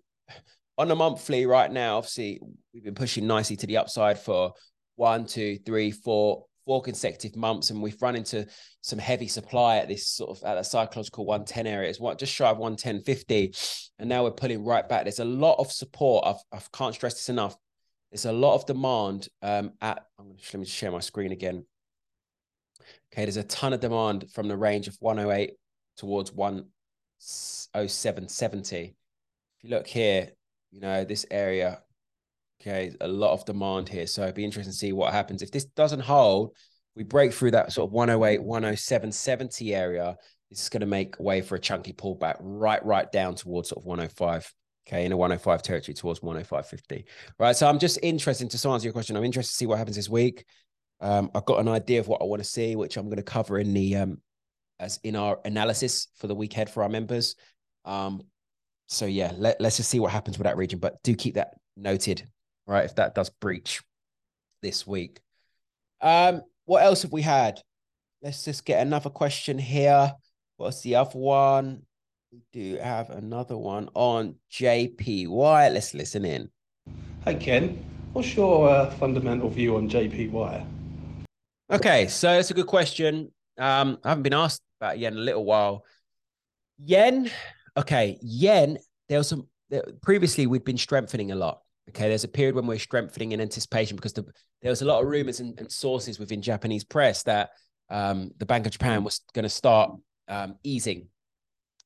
on 0.76 0.90
a 0.90 0.94
monthly 0.94 1.46
right 1.46 1.72
now. 1.72 1.96
Obviously, 1.96 2.38
we've 2.74 2.84
been 2.84 2.94
pushing 2.94 3.26
nicely 3.26 3.56
to 3.56 3.66
the 3.66 3.78
upside 3.78 4.18
for 4.18 4.52
one, 4.96 5.24
two, 5.24 5.56
three, 5.64 5.90
four, 5.90 6.44
four 6.66 6.82
consecutive 6.82 7.36
months, 7.36 7.70
and 7.70 7.80
we've 7.80 8.00
run 8.02 8.14
into 8.14 8.46
some 8.82 8.98
heavy 8.98 9.26
supply 9.26 9.78
at 9.78 9.88
this 9.88 10.06
sort 10.06 10.36
of 10.36 10.44
at 10.44 10.56
the 10.56 10.62
psychological 10.62 11.24
110 11.24 11.66
area. 11.66 11.94
What 11.98 12.18
just 12.18 12.34
shy 12.34 12.46
of 12.46 12.58
110.50, 12.58 13.88
and 13.98 14.10
now 14.10 14.24
we're 14.24 14.32
pulling 14.32 14.62
right 14.62 14.86
back. 14.86 15.04
There's 15.04 15.18
a 15.18 15.24
lot 15.24 15.58
of 15.58 15.72
support. 15.72 16.26
I've, 16.26 16.42
I 16.52 16.62
can't 16.76 16.94
stress 16.94 17.14
this 17.14 17.30
enough. 17.30 17.56
There's 18.12 18.26
a 18.26 18.32
lot 18.32 18.54
of 18.54 18.66
demand 18.66 19.28
um, 19.40 19.72
at. 19.80 20.04
I'm 20.18 20.26
to 20.26 20.42
let 20.52 20.60
me 20.60 20.66
share 20.66 20.92
my 20.92 21.00
screen 21.00 21.32
again. 21.32 21.64
Okay, 23.14 23.24
there's 23.24 23.38
a 23.38 23.44
ton 23.44 23.72
of 23.72 23.80
demand 23.80 24.26
from 24.30 24.46
the 24.46 24.58
range 24.58 24.88
of 24.88 24.98
108 25.00 25.54
towards 25.96 26.34
one 26.34 26.66
0770. 27.20 28.76
If 28.78 29.64
you 29.64 29.70
look 29.70 29.86
here, 29.86 30.30
you 30.70 30.80
know, 30.80 31.04
this 31.04 31.26
area, 31.30 31.82
okay, 32.60 32.92
a 33.00 33.08
lot 33.08 33.32
of 33.32 33.44
demand 33.44 33.88
here. 33.88 34.06
So 34.06 34.22
it'd 34.22 34.34
be 34.34 34.44
interesting 34.44 34.72
to 34.72 34.78
see 34.78 34.92
what 34.92 35.12
happens. 35.12 35.42
If 35.42 35.50
this 35.50 35.64
doesn't 35.64 36.00
hold, 36.00 36.56
we 36.96 37.04
break 37.04 37.32
through 37.32 37.52
that 37.52 37.72
sort 37.72 37.88
of 37.88 37.92
108, 37.92 38.40
10770 38.40 39.74
area. 39.74 40.16
This 40.50 40.62
is 40.62 40.68
going 40.68 40.80
to 40.80 40.86
make 40.86 41.20
way 41.20 41.42
for 41.42 41.54
a 41.54 41.60
chunky 41.60 41.92
pullback 41.92 42.36
right, 42.40 42.84
right 42.84 43.10
down 43.12 43.36
towards 43.36 43.68
sort 43.68 43.82
of 43.82 43.86
105, 43.86 44.52
Okay, 44.88 45.04
in 45.04 45.12
a 45.12 45.16
105 45.16 45.62
territory 45.62 45.94
towards 45.94 46.20
105.50. 46.20 47.04
Right. 47.38 47.54
So 47.54 47.68
I'm 47.68 47.78
just 47.78 47.98
interested 48.02 48.50
to 48.50 48.68
answer 48.68 48.84
your 48.84 48.92
question. 48.92 49.16
I'm 49.16 49.24
interested 49.24 49.52
to 49.52 49.56
see 49.56 49.66
what 49.66 49.78
happens 49.78 49.94
this 49.94 50.08
week. 50.08 50.44
Um, 51.00 51.30
I've 51.34 51.44
got 51.44 51.60
an 51.60 51.68
idea 51.68 52.00
of 52.00 52.08
what 52.08 52.20
I 52.20 52.24
want 52.24 52.42
to 52.42 52.48
see, 52.48 52.74
which 52.74 52.96
I'm 52.96 53.06
going 53.06 53.16
to 53.16 53.22
cover 53.22 53.58
in 53.58 53.72
the 53.72 53.96
um, 53.96 54.20
as 54.80 54.98
in 55.04 55.14
our 55.14 55.38
analysis 55.44 56.08
for 56.16 56.26
the 56.26 56.34
week 56.34 56.54
ahead 56.54 56.70
for 56.70 56.82
our 56.82 56.88
members. 56.88 57.36
Um, 57.84 58.22
so 58.88 59.06
yeah, 59.06 59.32
let, 59.36 59.60
let's 59.60 59.76
just 59.76 59.90
see 59.90 60.00
what 60.00 60.10
happens 60.10 60.38
with 60.38 60.46
that 60.46 60.56
region. 60.56 60.78
But 60.80 61.00
do 61.04 61.14
keep 61.14 61.34
that 61.34 61.54
noted, 61.76 62.26
right? 62.66 62.84
If 62.84 62.96
that 62.96 63.14
does 63.14 63.30
breach 63.30 63.82
this 64.62 64.86
week. 64.86 65.20
Um, 66.00 66.42
what 66.64 66.82
else 66.82 67.02
have 67.02 67.12
we 67.12 67.22
had? 67.22 67.60
Let's 68.22 68.44
just 68.44 68.64
get 68.64 68.84
another 68.84 69.10
question 69.10 69.58
here. 69.58 70.12
What's 70.56 70.80
the 70.80 70.96
other 70.96 71.18
one? 71.18 71.82
We 72.32 72.42
do 72.52 72.76
have 72.78 73.10
another 73.10 73.56
one 73.56 73.88
on 73.94 74.36
JPY. 74.52 75.72
Let's 75.72 75.94
listen 75.94 76.24
in. 76.24 76.50
Hey 77.24 77.34
Ken, 77.34 77.82
what's 78.12 78.34
your 78.34 78.68
uh, 78.68 78.90
fundamental 78.92 79.50
view 79.50 79.76
on 79.76 79.88
JPY? 79.88 80.66
Okay, 81.70 82.08
so 82.08 82.38
it's 82.38 82.50
a 82.50 82.54
good 82.54 82.66
question. 82.66 83.32
Um, 83.58 83.98
I 84.04 84.10
haven't 84.10 84.22
been 84.22 84.34
asked 84.34 84.62
about 84.80 84.98
yen 84.98 85.14
a 85.14 85.20
little 85.20 85.44
while. 85.44 85.84
Yen, 86.78 87.30
okay, 87.76 88.18
yen. 88.22 88.78
There 89.08 89.18
was 89.18 89.28
some 89.28 89.48
previously 90.02 90.46
we'd 90.46 90.64
been 90.64 90.78
strengthening 90.78 91.32
a 91.32 91.36
lot. 91.36 91.60
Okay, 91.90 92.08
there's 92.08 92.24
a 92.24 92.28
period 92.28 92.54
when 92.54 92.66
we're 92.66 92.78
strengthening 92.78 93.32
in 93.32 93.40
anticipation 93.40 93.96
because 93.96 94.12
the, 94.12 94.24
there 94.62 94.70
was 94.70 94.82
a 94.82 94.84
lot 94.84 95.02
of 95.02 95.08
rumors 95.08 95.40
and, 95.40 95.58
and 95.58 95.70
sources 95.70 96.18
within 96.18 96.40
Japanese 96.40 96.84
press 96.84 97.24
that 97.24 97.50
um, 97.88 98.30
the 98.38 98.46
Bank 98.46 98.66
of 98.66 98.72
Japan 98.72 99.02
was 99.02 99.20
going 99.34 99.42
to 99.42 99.48
start 99.48 99.92
um, 100.28 100.56
easing 100.62 101.08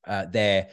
uh, 0.07 0.25
their 0.25 0.67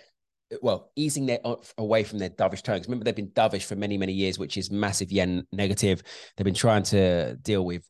well, 0.60 0.90
easing 0.96 1.24
their 1.24 1.38
away 1.78 2.04
from 2.04 2.18
their 2.18 2.28
dovish 2.28 2.62
tones. 2.62 2.86
Remember, 2.86 3.04
they've 3.04 3.16
been 3.16 3.30
dovish 3.30 3.64
for 3.64 3.74
many, 3.74 3.96
many 3.96 4.12
years, 4.12 4.38
which 4.38 4.58
is 4.58 4.70
massive 4.70 5.10
yen 5.10 5.46
negative. 5.50 6.02
They've 6.36 6.44
been 6.44 6.52
trying 6.52 6.82
to 6.84 7.36
deal 7.36 7.64
with 7.64 7.88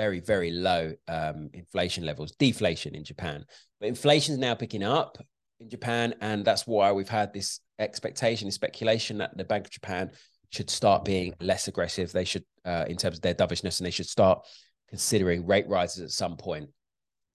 very, 0.00 0.20
very 0.20 0.50
low 0.50 0.94
um, 1.08 1.50
inflation 1.52 2.06
levels, 2.06 2.32
deflation 2.38 2.94
in 2.94 3.04
Japan. 3.04 3.44
But 3.78 3.90
inflation 3.90 4.32
is 4.32 4.40
now 4.40 4.54
picking 4.54 4.82
up 4.82 5.18
in 5.60 5.68
Japan, 5.68 6.14
and 6.22 6.42
that's 6.42 6.66
why 6.66 6.90
we've 6.92 7.06
had 7.20 7.34
this 7.34 7.60
expectation, 7.78 8.48
this 8.48 8.54
speculation 8.54 9.18
that 9.18 9.36
the 9.36 9.44
Bank 9.44 9.66
of 9.66 9.72
Japan 9.72 10.10
should 10.52 10.70
start 10.70 11.04
being 11.04 11.34
less 11.38 11.68
aggressive. 11.68 12.12
They 12.12 12.24
should, 12.24 12.46
uh, 12.64 12.86
in 12.88 12.96
terms 12.96 13.18
of 13.18 13.22
their 13.22 13.34
dovishness, 13.34 13.78
and 13.78 13.86
they 13.86 13.90
should 13.90 14.08
start 14.08 14.46
considering 14.88 15.46
rate 15.46 15.68
rises 15.68 16.02
at 16.02 16.10
some 16.12 16.38
point. 16.38 16.70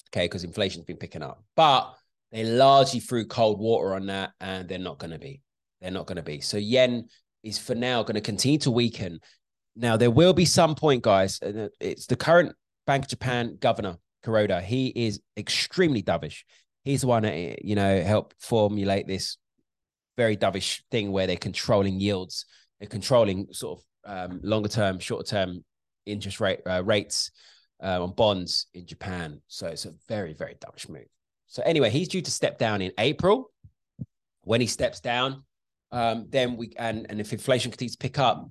Okay, 0.09 0.25
because 0.25 0.43
inflation's 0.43 0.85
been 0.85 0.97
picking 0.97 1.21
up, 1.21 1.43
but 1.55 1.93
they 2.31 2.45
largely 2.45 2.99
threw 2.99 3.27
cold 3.27 3.59
water 3.59 3.93
on 3.93 4.07
that, 4.07 4.31
and 4.39 4.67
they're 4.67 4.79
not 4.79 4.97
going 4.97 5.11
to 5.11 5.19
be. 5.19 5.43
They're 5.81 5.91
not 5.91 6.07
going 6.07 6.17
to 6.17 6.23
be. 6.23 6.41
So 6.41 6.57
yen 6.57 7.09
is 7.43 7.59
for 7.59 7.75
now 7.75 8.01
going 8.01 8.15
to 8.15 8.21
continue 8.21 8.57
to 8.59 8.71
weaken. 8.71 9.19
Now 9.75 9.97
there 9.97 10.11
will 10.11 10.33
be 10.33 10.45
some 10.45 10.75
point, 10.75 11.03
guys. 11.03 11.39
It's 11.79 12.05
the 12.07 12.15
current 12.15 12.55
Bank 12.87 13.05
of 13.05 13.09
Japan 13.09 13.57
governor 13.59 13.97
Kuroda. 14.23 14.61
He 14.61 14.87
is 14.87 15.19
extremely 15.37 16.01
dovish. 16.01 16.43
He's 16.83 17.01
the 17.01 17.07
one 17.07 17.23
that 17.23 17.63
you 17.65 17.75
know 17.75 18.01
helped 18.01 18.35
formulate 18.39 19.07
this 19.07 19.37
very 20.17 20.37
dovish 20.37 20.81
thing 20.91 21.11
where 21.11 21.27
they're 21.27 21.35
controlling 21.35 21.99
yields. 21.99 22.45
They're 22.79 22.89
controlling 22.89 23.47
sort 23.51 23.79
of 23.79 24.31
um, 24.31 24.39
longer 24.43 24.69
term, 24.69 24.99
shorter 24.99 25.27
term 25.27 25.63
interest 26.05 26.39
rate 26.39 26.59
uh, 26.65 26.83
rates 26.83 27.31
uh, 27.83 28.03
on 28.03 28.13
bonds 28.13 28.67
in 28.73 28.85
Japan. 28.85 29.41
So 29.47 29.67
it's 29.67 29.85
a 29.85 29.93
very, 30.07 30.33
very 30.33 30.55
dovish 30.55 30.89
move. 30.89 31.07
So 31.47 31.63
anyway, 31.63 31.89
he's 31.89 32.07
due 32.07 32.21
to 32.21 32.31
step 32.31 32.57
down 32.57 32.81
in 32.81 32.91
April. 32.97 33.51
When 34.41 34.61
he 34.61 34.67
steps 34.67 34.99
down, 34.99 35.43
um, 35.91 36.27
then 36.29 36.55
we 36.57 36.71
and 36.77 37.07
and 37.09 37.19
if 37.19 37.33
inflation 37.33 37.71
continues 37.71 37.93
to 37.93 37.97
pick 37.97 38.19
up, 38.19 38.47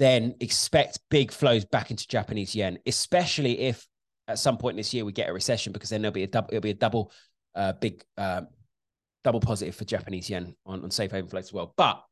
then 0.00 0.34
expect 0.40 0.98
big 1.10 1.30
flows 1.30 1.66
back 1.66 1.90
into 1.90 2.08
Japanese 2.08 2.54
yen, 2.54 2.78
especially 2.86 3.60
if 3.60 3.86
at 4.26 4.38
some 4.38 4.56
point 4.56 4.78
this 4.78 4.94
year 4.94 5.04
we 5.04 5.12
get 5.12 5.28
a 5.28 5.32
recession, 5.32 5.74
because 5.74 5.90
then 5.90 6.00
there'll 6.00 6.12
be 6.12 6.22
a 6.22 6.26
double 6.26 6.48
it'll 6.50 6.62
be 6.62 6.70
a 6.70 6.74
double 6.74 7.12
uh, 7.54 7.74
big 7.74 8.02
uh, 8.16 8.40
double 9.22 9.40
positive 9.40 9.74
for 9.74 9.84
Japanese 9.84 10.30
yen 10.30 10.56
on, 10.64 10.82
on 10.82 10.90
safe 10.90 11.10
haven 11.10 11.28
flows 11.28 11.44
as 11.44 11.52
well. 11.52 11.74
But 11.76 12.02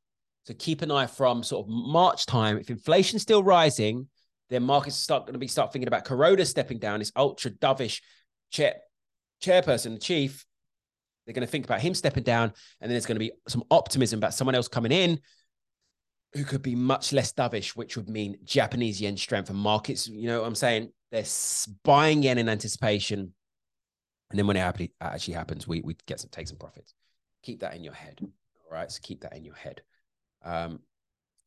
to 0.46 0.54
keep 0.54 0.82
an 0.82 0.90
eye 0.90 1.06
from 1.06 1.42
sort 1.42 1.66
of 1.66 1.70
March 1.70 2.26
time, 2.26 2.58
if 2.58 2.68
inflation's 2.68 3.22
still 3.22 3.42
rising, 3.42 4.08
then 4.50 4.64
markets 4.64 4.96
start 4.96 5.24
going 5.24 5.32
to 5.32 5.38
be 5.38 5.48
start 5.48 5.72
thinking 5.72 5.88
about 5.88 6.04
Kuroda 6.04 6.46
stepping 6.46 6.78
down, 6.78 6.98
this 6.98 7.12
ultra 7.16 7.50
dovish 7.52 8.02
chair 8.50 8.74
chairperson, 9.42 9.94
the 9.94 9.98
chief, 9.98 10.44
they're 11.24 11.32
going 11.34 11.46
to 11.46 11.50
think 11.50 11.64
about 11.64 11.80
him 11.80 11.94
stepping 11.94 12.22
down, 12.22 12.52
and 12.82 12.90
then 12.90 12.90
there's 12.90 13.06
going 13.06 13.16
to 13.16 13.20
be 13.20 13.32
some 13.48 13.64
optimism 13.70 14.18
about 14.18 14.34
someone 14.34 14.54
else 14.54 14.68
coming 14.68 14.92
in 14.92 15.18
who 16.34 16.44
could 16.44 16.62
be 16.62 16.74
much 16.74 17.12
less 17.12 17.32
dovish, 17.32 17.70
which 17.70 17.96
would 17.96 18.08
mean 18.08 18.38
Japanese 18.44 19.00
yen 19.00 19.16
strength 19.16 19.50
and 19.50 19.58
markets. 19.58 20.08
You 20.08 20.26
know 20.26 20.40
what 20.40 20.46
I'm 20.46 20.54
saying? 20.54 20.92
They're 21.10 21.24
buying 21.84 22.22
yen 22.22 22.38
in 22.38 22.48
anticipation, 22.48 23.32
and 24.30 24.38
then 24.38 24.46
when 24.46 24.56
it 24.56 24.90
actually 25.00 25.34
happens, 25.34 25.66
we 25.66 25.80
we 25.80 25.96
get 26.06 26.20
some 26.20 26.30
take 26.30 26.48
some 26.48 26.58
profits. 26.58 26.94
Keep 27.42 27.60
that 27.60 27.74
in 27.74 27.84
your 27.84 27.94
head. 27.94 28.18
All 28.20 28.72
right, 28.72 28.90
so 28.90 28.98
keep 29.02 29.22
that 29.22 29.36
in 29.36 29.44
your 29.44 29.54
head. 29.54 29.80
Um, 30.44 30.80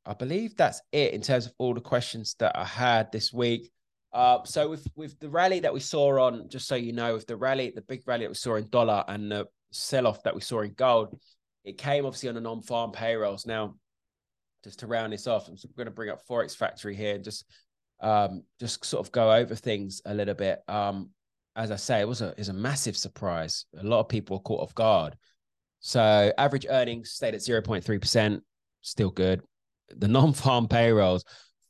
I 0.06 0.14
believe 0.16 0.56
that's 0.56 0.82
it 0.92 1.14
in 1.14 1.22
terms 1.22 1.46
of 1.46 1.54
all 1.60 1.74
the 1.74 1.82
questions 1.82 2.36
that 2.40 2.58
I 2.58 2.66
had 2.66 3.12
this 3.12 3.32
week. 3.32 3.72
Uh, 4.12 4.44
so 4.44 4.68
with 4.68 4.88
with 4.96 5.20
the 5.20 5.30
rally 5.30 5.60
that 5.60 5.74
we 5.74 5.80
saw 5.80 6.20
on, 6.26 6.50
just 6.50 6.68
so 6.68 6.76
you 6.76 6.92
know, 6.92 7.14
with 7.14 7.28
the 7.28 7.38
rally, 7.38 7.72
the 7.74 7.82
big 7.82 8.02
rally 8.08 8.26
that 8.26 8.32
we 8.32 8.36
saw 8.36 8.56
in 8.56 8.68
dollar 8.70 9.04
and 9.08 9.32
the 9.32 9.48
sell 9.72 10.08
off 10.08 10.24
that 10.24 10.36
we 10.36 10.42
saw 10.42 10.62
in 10.62 10.74
gold, 10.74 11.18
it 11.64 11.78
came 11.78 12.06
obviously 12.06 12.30
on 12.30 12.36
the 12.36 12.42
non 12.42 12.62
farm 12.62 12.92
payrolls. 12.92 13.46
Now, 13.46 13.76
just 14.64 14.80
to 14.80 14.88
round 14.88 15.14
this 15.14 15.28
off, 15.28 15.48
I'm 15.48 15.56
going 15.76 15.86
to 15.86 15.92
bring 15.92 16.10
up 16.10 16.26
Forex 16.28 16.56
Factory 16.56 16.96
here 16.96 17.16
and 17.16 17.24
just 17.24 17.46
um, 18.02 18.44
just 18.60 18.84
sort 18.86 19.06
of 19.06 19.12
go 19.12 19.32
over 19.32 19.56
things 19.56 20.02
a 20.06 20.14
little 20.14 20.34
bit. 20.34 20.60
Um, 20.68 21.12
as 21.56 21.72
I 21.72 21.76
say, 21.76 22.00
it 22.00 22.08
was 22.08 22.22
a 22.22 22.34
is 22.38 22.50
a 22.50 22.54
massive 22.54 22.98
surprise. 22.98 23.66
A 23.78 23.84
lot 23.84 24.00
of 24.00 24.10
people 24.10 24.38
were 24.38 24.44
caught 24.44 24.62
off 24.62 24.76
guard. 24.76 25.16
So 25.80 26.32
average 26.38 26.66
earnings 26.70 27.12
stayed 27.12 27.34
at 27.34 27.42
0.3%, 27.42 28.42
still 28.82 29.10
good. 29.10 29.42
The 29.90 30.08
non-farm 30.08 30.68
payrolls 30.68 31.26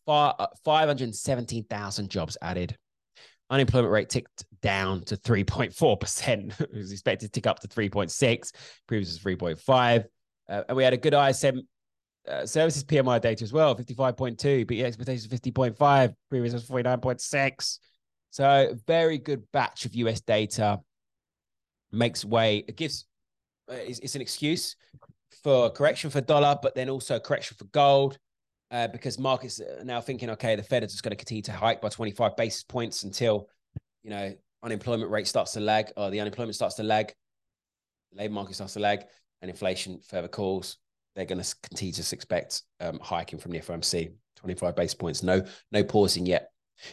517,000 0.05 2.09
jobs 2.09 2.37
added. 2.41 2.75
Unemployment 3.49 3.91
rate 3.91 4.09
ticked 4.09 4.45
down 4.61 5.03
to 5.05 5.17
3.4%. 5.17 6.61
it 6.61 6.73
was 6.73 6.91
expected 6.91 7.27
to 7.27 7.31
tick 7.31 7.47
up 7.47 7.59
to 7.59 7.67
3.6, 7.67 8.51
previous 8.87 9.09
was 9.09 9.19
3.5. 9.19 10.05
Uh, 10.49 10.63
and 10.67 10.77
we 10.77 10.83
had 10.83 10.93
a 10.93 10.97
good 10.97 11.13
ISM 11.13 11.61
uh, 12.27 12.45
services 12.45 12.83
PMI 12.83 13.19
data 13.21 13.43
as 13.43 13.53
well, 13.53 13.75
55.2, 13.75 14.67
but 14.67 14.75
your 14.75 14.87
expectations 14.87 15.27
50.5, 15.27 16.13
previous 16.29 16.53
was 16.53 16.65
49.6. 16.65 17.79
So 18.29 18.75
very 18.87 19.17
good 19.17 19.43
batch 19.51 19.85
of 19.85 19.95
US 19.95 20.21
data 20.21 20.79
makes 21.91 22.23
way. 22.23 22.63
It 22.67 22.77
gives 22.77 23.05
uh, 23.69 23.75
it's, 23.75 23.99
it's, 23.99 24.15
an 24.15 24.21
excuse 24.21 24.75
for 25.43 25.69
correction 25.69 26.09
for 26.09 26.21
dollar, 26.21 26.57
but 26.61 26.75
then 26.75 26.89
also 26.89 27.19
correction 27.19 27.57
for 27.57 27.65
gold 27.65 28.17
uh, 28.71 28.87
because 28.87 29.19
markets 29.19 29.59
are 29.59 29.83
now 29.83 30.01
thinking, 30.01 30.29
okay, 30.31 30.55
the 30.55 30.63
Fed 30.63 30.83
is 30.83 30.91
just 30.91 31.03
going 31.03 31.11
to 31.11 31.17
continue 31.17 31.43
to 31.43 31.51
hike 31.51 31.81
by 31.81 31.89
25 31.89 32.35
basis 32.37 32.63
points 32.63 33.03
until, 33.03 33.47
you 34.03 34.09
know, 34.09 34.33
unemployment 34.63 35.11
rate 35.11 35.27
starts 35.27 35.53
to 35.53 35.59
lag 35.59 35.91
or 35.97 36.09
the 36.09 36.19
unemployment 36.19 36.55
starts 36.55 36.75
to 36.75 36.83
lag, 36.83 37.13
labor 38.13 38.33
market 38.33 38.55
starts 38.55 38.73
to 38.73 38.79
lag, 38.79 39.03
and 39.41 39.49
inflation 39.49 39.99
further 40.07 40.27
cools. 40.27 40.77
They're 41.15 41.25
going 41.25 41.41
to 41.41 41.55
continue 41.63 41.93
to 41.93 42.15
expect 42.15 42.63
um, 42.79 42.99
hiking 43.01 43.39
from 43.39 43.51
the 43.51 43.59
FOMC, 43.59 44.13
25 44.37 44.75
basis 44.75 44.93
points. 44.93 45.23
No, 45.23 45.43
no 45.71 45.83
pausing 45.83 46.25
yet. 46.25 46.49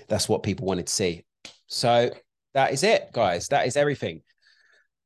That's 0.09 0.29
what 0.29 0.43
people 0.43 0.67
wanted 0.67 0.87
to 0.87 0.93
see. 0.93 1.25
So 1.67 2.11
that 2.55 2.73
is 2.73 2.83
it, 2.83 3.11
guys. 3.13 3.49
That 3.49 3.67
is 3.67 3.77
everything. 3.77 4.23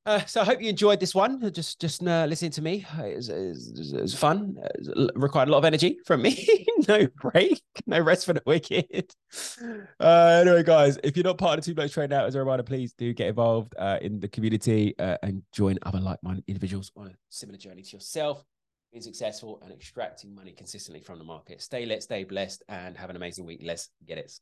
Uh, 0.04 0.24
so 0.24 0.40
I 0.40 0.44
hope 0.44 0.60
you 0.60 0.68
enjoyed 0.68 0.98
this 0.98 1.14
one. 1.14 1.52
Just 1.52 1.80
just 1.80 2.02
uh, 2.02 2.26
listening 2.28 2.50
to 2.52 2.62
me. 2.62 2.84
It 2.98 3.16
was, 3.16 3.28
it 3.28 3.48
was, 3.48 3.92
it 3.92 4.02
was 4.02 4.14
fun. 4.14 4.56
It 4.74 5.10
required 5.14 5.48
a 5.48 5.52
lot 5.52 5.58
of 5.58 5.64
energy 5.64 5.98
from 6.04 6.22
me. 6.22 6.66
no 6.88 7.06
break, 7.20 7.62
no 7.86 8.00
rest 8.00 8.26
for 8.26 8.32
the 8.32 8.42
wicked. 8.46 9.12
Uh, 9.98 10.40
anyway, 10.42 10.62
guys, 10.62 10.98
if 11.04 11.16
you're 11.16 11.24
not 11.24 11.38
part 11.38 11.58
of 11.58 11.64
the 11.64 11.70
Two 11.70 11.74
Blokes 11.74 11.92
Trading 11.92 12.16
app, 12.16 12.26
as 12.26 12.34
a 12.34 12.38
reminder, 12.38 12.64
please 12.64 12.92
do 12.98 13.14
get 13.14 13.28
involved 13.28 13.72
uh, 13.78 13.98
in 14.02 14.18
the 14.18 14.28
community 14.28 14.94
uh, 14.98 15.16
and 15.22 15.42
join 15.52 15.78
other 15.82 16.00
like-minded 16.00 16.44
individuals 16.48 16.90
on 16.96 17.06
a 17.06 17.10
similar 17.30 17.56
journey 17.56 17.82
to 17.82 17.96
yourself. 17.96 18.44
Being 18.92 19.02
successful 19.02 19.58
and 19.62 19.72
extracting 19.72 20.34
money 20.34 20.52
consistently 20.52 21.00
from 21.00 21.18
the 21.18 21.24
market. 21.24 21.62
Stay 21.62 21.86
lit, 21.86 22.02
stay 22.02 22.24
blessed, 22.24 22.62
and 22.68 22.96
have 22.96 23.08
an 23.08 23.16
amazing 23.16 23.46
week. 23.46 23.62
Let's 23.64 23.88
get 24.06 24.18
it. 24.18 24.38